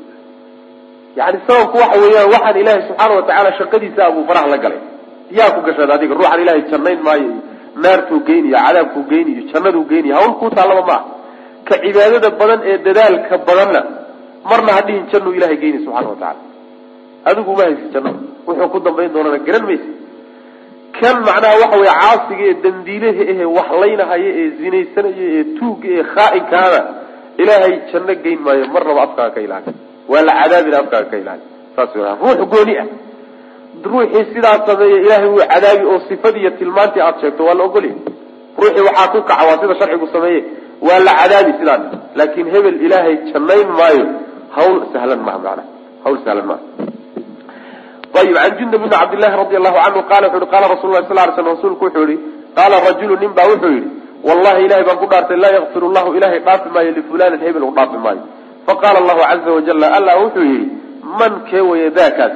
[1.19, 4.81] yani sababku waxa weeyaan waxaan ilaahay subxaana watacaala shaqadiisa abuu faraha la galay.
[5.37, 7.41] Yaa ku gashada adiga ruuxan ilaahay jannayn maayo iyo
[7.83, 11.05] naartuu geyniyo cadaabkuu geyniyo jannaduu geyniyo hawl kuu taallaba maaha
[11.67, 13.81] ka cibaadada badan ee dadaalka badanna
[14.49, 16.41] marna ha dhihin jannuu ilahay geyni subxana wa tacala
[17.29, 18.11] adigu ma haysi janno
[18.47, 19.89] wuxuu ku dambayn doonana garan maysa
[20.99, 26.79] kan macnaha waxa weye caasiga ee dambiilaha ehe waxlaynahaya ee zinaysanaya ee tuuga ee khaa'inkaana
[27.41, 29.71] ilaahay janno geyn maayo marnaba afkaaga ka ilaali
[30.11, 31.43] waa la cadaabina afkaaga ka ilaali
[31.75, 32.87] saas ruux gooni ah.
[33.83, 37.95] Ruuxii sidaa sameeya ilaahay wuu cadaabi oo sifadiiyo tilmaantii aada sheegto waa la ogolya
[38.57, 40.43] ruuxii waxaa ku kaca waa sida sharcigu sameeye
[40.87, 41.79] waa la cadaabi sidaa.
[42.15, 44.05] Laakin hebel ilaahay jannayn maayo
[44.55, 45.63] hawl sahlan maha maana
[46.03, 46.63] hawl sahlan maaha.
[48.19, 51.17] Ayib can jundab bni cabdillahi radi allahu canhu qala wuxu uhi qala rasul lah sal
[51.17, 52.19] ly slam rasuulku wuxuu yihi
[52.57, 53.89] qaala rajulu nin baa wuxuu yihi
[54.27, 57.97] wallahi ilahay baan ku dhaartay laa yakfir llahu ilahay dhaafi maayo lifulanin hebel u dhaafi
[58.05, 58.23] maayo
[58.67, 60.65] faqala allahu caza wajala allah wuxuu yihi
[61.19, 62.33] man kee waya daakaas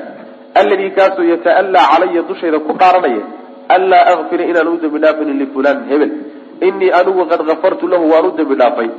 [0.61, 3.23] alladii kaasoo yata'allaa calaya dushayda ku dhaaranaya
[3.75, 6.11] anlaa akfira inaan u dambi dhaafinin lifulanin hebel
[6.67, 8.89] inii anigu qad kafartu lahu waan u dambi dhaafay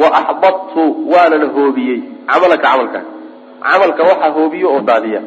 [0.00, 1.98] wa axbadtu waanana hoobiyey
[2.30, 3.04] camalaka camalkaa
[3.66, 5.20] camalka waxaa hoobiye oo daadiya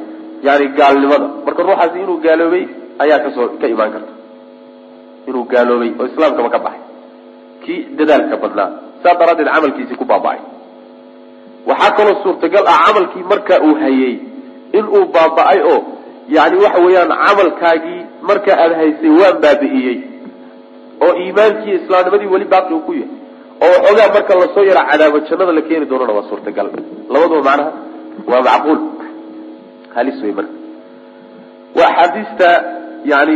[0.48, 2.64] yani gaalnimada marka ruuxaasi inuu gaaloobay
[3.04, 4.12] ayaa ka soo ka imaan karta
[5.30, 6.84] inuu gaaloobay oo islaamkaba ka baxay
[7.64, 8.70] kii dadaalka badnaa
[9.04, 10.40] saa daraaddeed camalkiisii ku baaba-ay
[11.70, 14.16] waxaa kaloo suurtagal ah camalkii marka uu hayay
[14.78, 15.80] inuu baaba-ay oo
[16.36, 19.98] yani waxa weeyaan camalkaagii marka aad haysay waan baabi'iyey
[21.06, 23.12] oo iimaankii islaamnimadii weli baaqi uu ku yahay
[23.66, 26.68] oo waxoogaa marka la soo yara cadaabo jannada la keeni doonana waa suurtagal.
[27.14, 27.72] Labaduba macnaha
[28.32, 28.80] waa macquul.
[29.96, 30.54] Halis wey marka.
[31.78, 32.48] Waa axaadiista
[33.12, 33.36] yani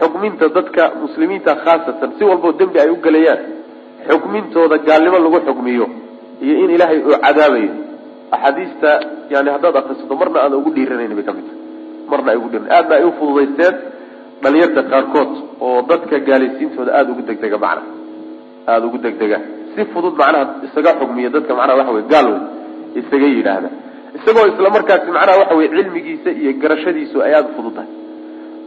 [0.00, 3.40] xukminta dadka muslimiinta khaasatan si walbao dembi ay u gelayaan
[4.08, 5.86] xukmintooda gaalnimo lagu xukmiyo
[6.44, 7.72] iyo in ilaahay uu cadaabayo
[8.34, 8.90] axaadiista
[9.32, 11.58] yani haddaad akrisato marna aada ugu dhiiranayn bay ka mid tahay.
[12.10, 13.74] Marna ay ugu dhiiran aadna ay ufududaysteen
[14.42, 15.30] dhalinyarta qaarkood
[15.66, 17.88] oo dadka gaalaysiintooda aada ugu degdega macnaha
[18.72, 19.38] aada ugu degdega.
[19.74, 22.40] Si fudud macnaha isaga xugmiya dadka macnaha waxa wey gaal wey
[23.00, 23.68] isaga yidhaahda.
[24.18, 27.90] Isagoo isla markaasi macnaha waxa wey cilmigiisa iyo garashadiisu ay aada ufudud tahay.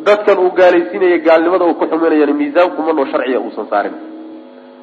[0.07, 3.95] Dadkan uu gaalaysiinaya gaalnimada uu ku xuminayana miisaankumanoo sharciga uusan saarin.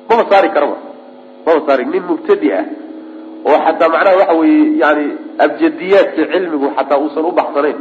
[0.09, 0.77] Maba saari karaba?
[1.47, 1.85] Maba saari?
[1.93, 2.65] Nin mubtadi ah
[3.49, 5.05] oo xataa macnaha waxa weye yani
[5.45, 7.79] abjadiyaadka cilmigu xataa uusan u baxsanayn.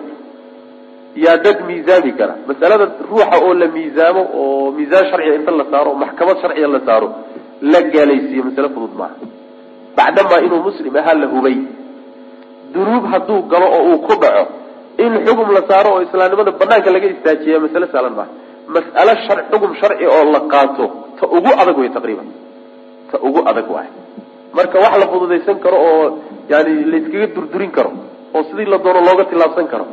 [1.23, 2.33] Yaa dad miisaami kara.
[2.47, 7.07] Masalada ruuxa oo la miisaamo oo miisaan sharciga inta la saaro maxkamad sharciga la saaro
[7.71, 9.15] la gaalaysiiyo masale fudud maaha.
[9.97, 11.57] Bacdamaa inuu muslim ahaa la hubay.
[12.73, 14.43] Dunuub hadduu galo oo uu ku dhaco
[15.03, 18.31] in xugum la saaro oo islaamnimada banaanka laga istaajiya masale saalan maaha.
[18.75, 19.11] Mas'alo
[19.51, 20.85] xugum sharci oo la qaato
[21.19, 22.27] ta ugu adag wey taqriiban.
[23.11, 23.89] Ta ugu adag waay
[24.57, 26.05] marka wax la fududaysan karo oo
[26.51, 27.91] yani layskaga durdurin karo
[28.35, 29.85] oo sidii la doono looga tillaabsan karo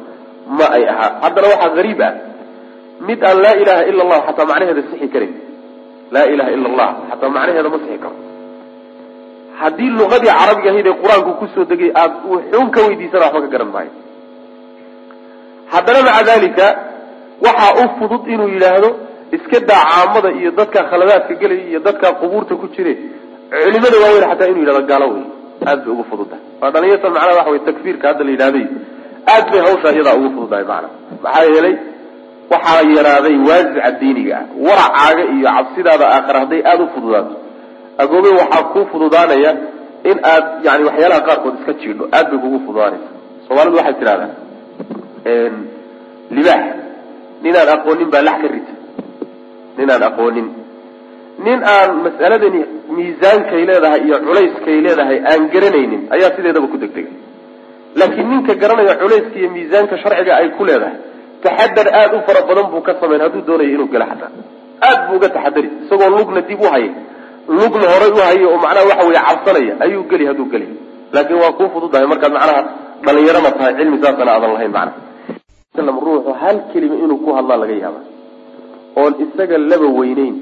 [0.59, 1.11] ma ay ahaa.
[1.25, 2.13] Haddana waxaa hariib ah.
[3.09, 5.33] Mid aan laa ilaha ila allahu xataa macnaheeda sixi karin.
[6.15, 8.17] Laa ilaha ila allah xataa macnaheeda ma sixi karo.
[9.61, 12.13] Haddii luqadii carabiga ahayd ee qur'aanku ku soo degay aad
[12.53, 13.93] xun ka weydiisana waxba ka garan maayo.
[15.73, 16.67] Haddana maca dalika
[17.47, 18.89] waxaa u fudud inuu yidhaahdo
[19.37, 22.95] iska daa caamada iyo dadka khaladaadka gelaya iyo dadka qubuurta ku jire
[23.51, 25.25] culimada waaweyn xataa inuu yidhahdo gaalo wey
[25.67, 28.67] aad bay ugu fududtahay waa dhalinyartan macnaha waxa wey takfiirka hadda la yidhahday
[29.35, 30.89] aad bay hawshaa iyadaa ugu fududahay macana
[31.23, 31.77] maxaa yeelay
[32.53, 34.45] waxaa yaraaday waasica diiniga ah.
[34.67, 37.35] Waracaaga iyo cabsidaada aakhira hadday aada u fududaato.
[37.99, 39.51] Agoobe waxaa kuu fududaanaya
[40.11, 43.09] in aad yani waxyaalaha qaarkood iska jiidho aad bay kugu fududaanaysa
[43.49, 44.31] soomaalidu waxay tidhahdaa
[46.37, 46.65] libaax
[47.43, 48.73] ninaan aqoonin baa lax ka rita
[49.79, 50.47] ninaan aqoonin
[51.45, 52.61] nin aan mas'aladani
[52.97, 57.13] miisaankay leedahay iyo culayskay leedahay aan garanaynin ayaa sideedaba ku degdega
[58.01, 60.97] laakiin ninka garanaya culayska iyo miisaanka sharciga ay ku leedahay
[61.45, 64.31] taxadar aada u fara badan buu ka samayn hadduu doonayo inuu gelo xataa.
[64.89, 66.91] Aad buu uga taxadari isagoo lugna dib u hayay.
[67.59, 70.67] Lugna horay u hayay oo macnaha waxa weye cabsanaya ayuu geli hadduu geli.
[71.15, 72.63] Laakiin waa kuu fududahay markaad macnaha
[73.05, 75.05] dhalinyarama tahay cilmi saasana aadan lahayn macnaha.
[76.07, 78.01] Ruuxu hal kelima inuu ku hadlaa laga yaaba
[79.01, 80.35] oon isaga laba weyneyn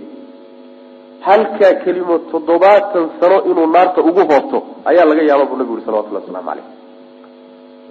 [1.26, 4.58] halkaa kelimo toddobaatan sano inuu naarta ugu hoobto
[4.90, 6.66] ayaa laga yaaba buu nabigu uri salawatullahi waslamu caleyh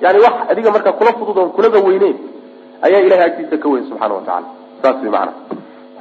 [0.04, 1.80] yani wax adiga markaa kula fudud oon kulaba
[2.86, 4.48] ayaa ilahay agtiisa ka weyn subxana watacala
[4.82, 5.34] saas way macana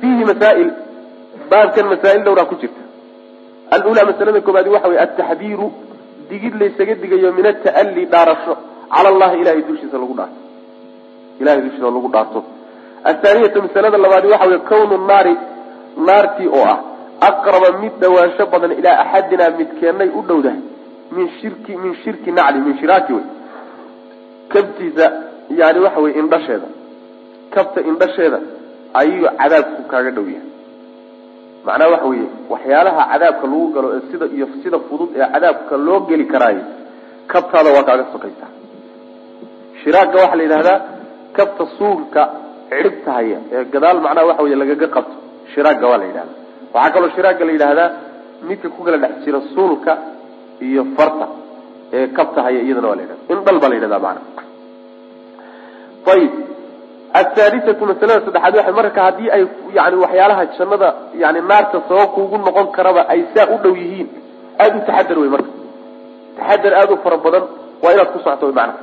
[0.00, 0.70] fiihi masaa'il
[1.50, 2.82] baabkan masaa'il dhowraa ku jirta.
[3.76, 5.66] Alula masalada koobaadi waxa wey altaxdiiru
[6.30, 8.54] digid laysaga digayo min ata'ali dhaarasho
[8.94, 10.40] cala allahi ilahay dushiisa lagu dhaarto.
[11.40, 12.40] Ilahay dushiisa lagu dhaarto.
[13.10, 15.34] Athaaniyatu masalada labaadi waxa wey kawnu naari
[16.08, 16.78] naartii oo ah
[17.20, 20.60] aqraba mid dhawaansho badan ilaa axadinaa midkeennay u dhowdahay
[21.16, 23.26] min shirki min shirki nacli min shiraaki wey.
[24.52, 25.06] Kabtiisa
[25.60, 26.68] yani waxa wey indhasheeda.
[27.54, 28.38] Kabta indhasheeda
[29.00, 30.48] ayuu cadaabku kaaga dhow yahay.
[31.66, 36.00] Macnaha waxa weeye waxyaalaha cadaabka lagu galo ee sida iyo sida fudud ee cadaabka loo
[36.08, 36.64] geli karaayo
[37.32, 38.50] kabtaada waa kaaga sokaysaa
[39.82, 40.78] shiraagga waxaa la yidhahdaa
[41.36, 42.22] kabta suulka
[42.70, 45.16] cidhibta haya ee gadaal macnaha waxa wey lagaga qabto
[45.54, 46.34] shiraagga waa la yidhahda
[46.74, 47.88] waxaa kaloo shiraagga la yidhaahdaa
[48.48, 49.92] midka ku kala dhex jira suulka
[50.68, 51.26] iyo farta
[51.96, 54.20] ee kabta haya iyadana waa la yidhahda in dhal baa la yidhahda macana
[56.14, 56.32] ayib
[57.20, 59.42] athalisatu masalada saddexaad waxa marka haddii ay
[59.78, 60.88] yani waxyaalaha jannada
[61.22, 64.08] yani naarta sabab kuugu noqon karaba ay saa u dhow yihiin
[64.62, 65.50] aada u taxadar wey marka.
[66.38, 67.44] Taxadar aada u fara badan
[67.82, 68.74] waa inaad ku socto wy macana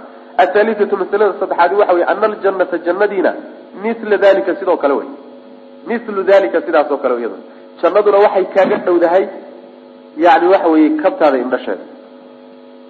[0.44, 3.32] athalisatu masalada saddexaad waxa wey ana aljanata jannadiina
[3.84, 5.08] mila dalika sidoo kale wey
[5.90, 7.38] milu dalika sidaas oo kale iyada
[7.82, 9.24] jannaduna waxay kaaga dhowdahay
[10.26, 11.86] yani waxa weye kabtaada indhasheeda.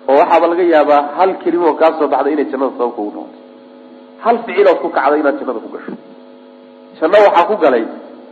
[0.10, 3.38] Oo waxaaba laga yaabaa hal kelimo kaa soo baxda inay jannada sabab kuugu noqoto.
[4.24, 5.92] Hal ficilood ku kacday inaad jannada ku gasho.
[7.00, 7.84] Janno waxaa ku galay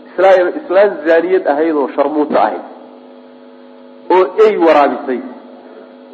[0.09, 0.29] isla
[0.59, 2.63] islaan zaaniyad ahayd oo sharmuuto ahayd.
[4.13, 5.19] Oo ey waraabisay.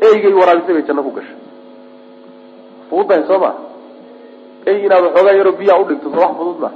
[0.08, 1.38] Eygay waraabisay bay janno ku gashay.
[2.90, 3.56] Fududahay soo maa
[4.70, 6.74] ey inaad waxoogaa yaroo biyaa udhigto soo wax fudud maa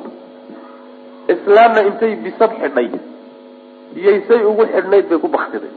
[1.33, 2.87] islaamna intay bisad xidhay
[3.95, 5.71] iyoysay ugu xidhnayd bay ku baktiday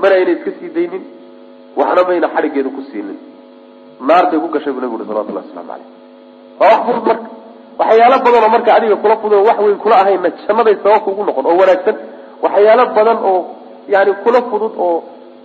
[0.00, 1.02] mana ayna iska sii daynin
[1.78, 3.18] waxna mayna xadhigeeda ku siinin.
[4.08, 5.88] Naartay ku gashay buu nabigu uri salawatullahi waslamu caleyh
[6.60, 7.28] waa wax fudud marka.
[7.78, 11.46] Waxyaalo badan oo marka adiga kula fudud wax weyn kula ahayna jannaday sababka ugu noqon
[11.50, 11.96] oo wanaagsan.
[12.44, 13.38] Waxyaalo badan oo
[13.94, 14.96] yani kula fudud oo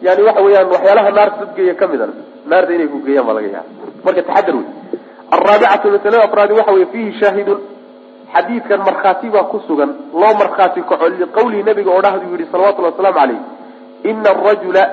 [0.05, 2.07] yani waxa weeyaan waxyaalaha naarta dadgeeya ka mid a
[2.51, 3.69] naarta inay ku geeyaan baa laga yaaba
[4.05, 4.65] marka taxadar wey
[5.35, 7.59] alraabicatu masalada afraadi waxa wey fiihi shaahidun
[8.33, 13.19] xadiidkan markhaati baa ku sugan loo markhaati kaco liqawlihi nabiga oo dhahdu yihi salawatullhi wasalaamu
[13.19, 13.39] caleyh
[14.11, 14.83] ina arajula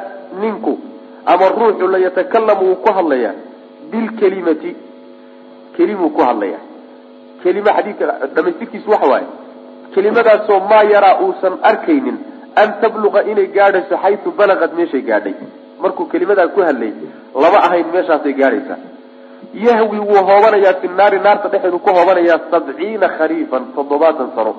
[0.41, 0.79] ninku
[1.27, 3.35] ama ruuxu la yatakalamu wuu ku hadlayaa
[3.91, 4.77] bilkelimati.
[5.77, 6.59] Kelimuu ku hadlaya
[7.43, 9.27] kelima xadiidka dhamaystirkiisu waxa waaye
[9.95, 12.17] kelimadaasoo maa yaraa uusan arkaynin
[12.63, 15.35] an tabluqa inay gaadhayso xaytu balaqad meeshay gaadhay.
[15.83, 16.93] Markuu kelimadaa ku hadlay
[17.35, 18.79] lama ahayn meeshaasay gaadhaysaa
[19.55, 24.53] yahwi wuu hoobanayaa fi naari naarta dhexeedu ku hoobanayaa sabciina khariifan toddobaatan sano.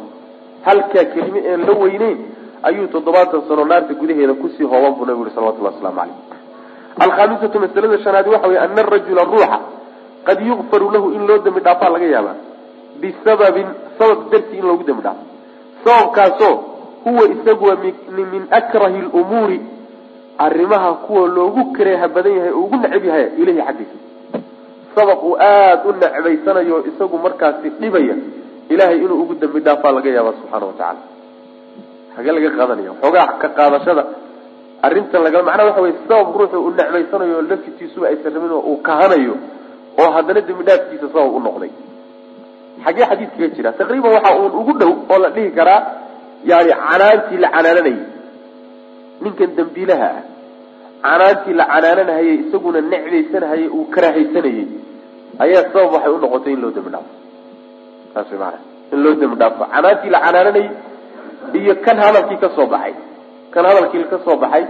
[0.66, 2.18] Halkaa kelime een la weyneyn
[2.64, 6.16] ayuu toddobaatan sano naarta gudaheeda ku sii hooban buu nabigu yuri salawatullah waslamu caleyh
[7.06, 9.60] alkhaamisatu masalada shanaadi waxa wey ana arajula ruuxa
[10.28, 12.36] qad yukfaru lahu in loo dembi dhaafaa laga yaabaa.
[13.02, 13.68] Bisababin
[14.00, 15.24] sabab dartii in loogu dembi dhaafo.
[15.86, 16.56] Sababkaasoo
[17.06, 17.76] huwa isaguwa
[18.34, 19.62] min akrahi lumuuri
[20.38, 23.98] arrimaha kuwa loogu kareeha badan yahay oo ugu necab yahay ilahi xaggiisa
[24.98, 28.16] sabab uu aada u necbaysanayo isagu markaasi dhibaya
[28.74, 31.02] ilahay inuu ugu dembi dhaafaa laga yaaba subxaana watacaala
[32.16, 34.04] hagee laga qaadanaya xoogaa ka qaadashada
[34.88, 39.36] arrintan laga macnaha waxa wey sabab ruuxu uu necbaysanayo laftiisuba aysan rabin oo uu kahanayo
[40.02, 41.72] oo haddana dembi dhaafkiisa sabab u noqday.
[42.86, 45.80] Xagee xadiidkaga jira taqriiban waxa uun ugu dhow oo la dhihi karaa
[46.52, 48.00] yani canaantii la canaananayay.
[49.24, 50.24] Ninkan dambiilaha ah
[51.06, 54.66] canaantii la canaananahayay isaguna necbaysanahayay uu karahaysanayay
[55.44, 57.12] ayaa sabab waxay u noqotay in loo dembi dhaafo
[58.14, 58.60] saas way maana
[58.94, 60.70] in loo dembi dhaafo canaantii la canaananayay
[61.60, 62.94] iyo kan hadalkii ka soo baxay.
[63.54, 64.64] Kan hadalkii ka soo baxay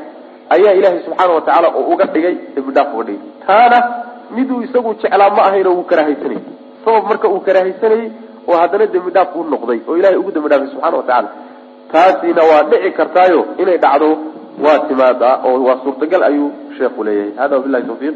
[0.56, 3.22] ayaa ilaahay subxaana watacaala oo uga dhigay dembi dhaaf uga dhigay.
[3.48, 3.78] Taana
[4.36, 6.44] miduu isagu jeclaa ma ahayn oo uu karahaysanayay
[6.86, 8.08] sabab marka uu karahaysanayay
[8.48, 11.30] oo haddana dembi dhaaf u noqday oo ilahay ugu dembi dhaafay subxana watacaala
[11.92, 14.10] taasina waa dhici kartaayo inay dhacdo
[14.66, 17.32] waa timaadaa oo waa suurtagal ayuu sheekhu leeyahay.
[17.42, 18.16] Hada wabilahi tawfiiq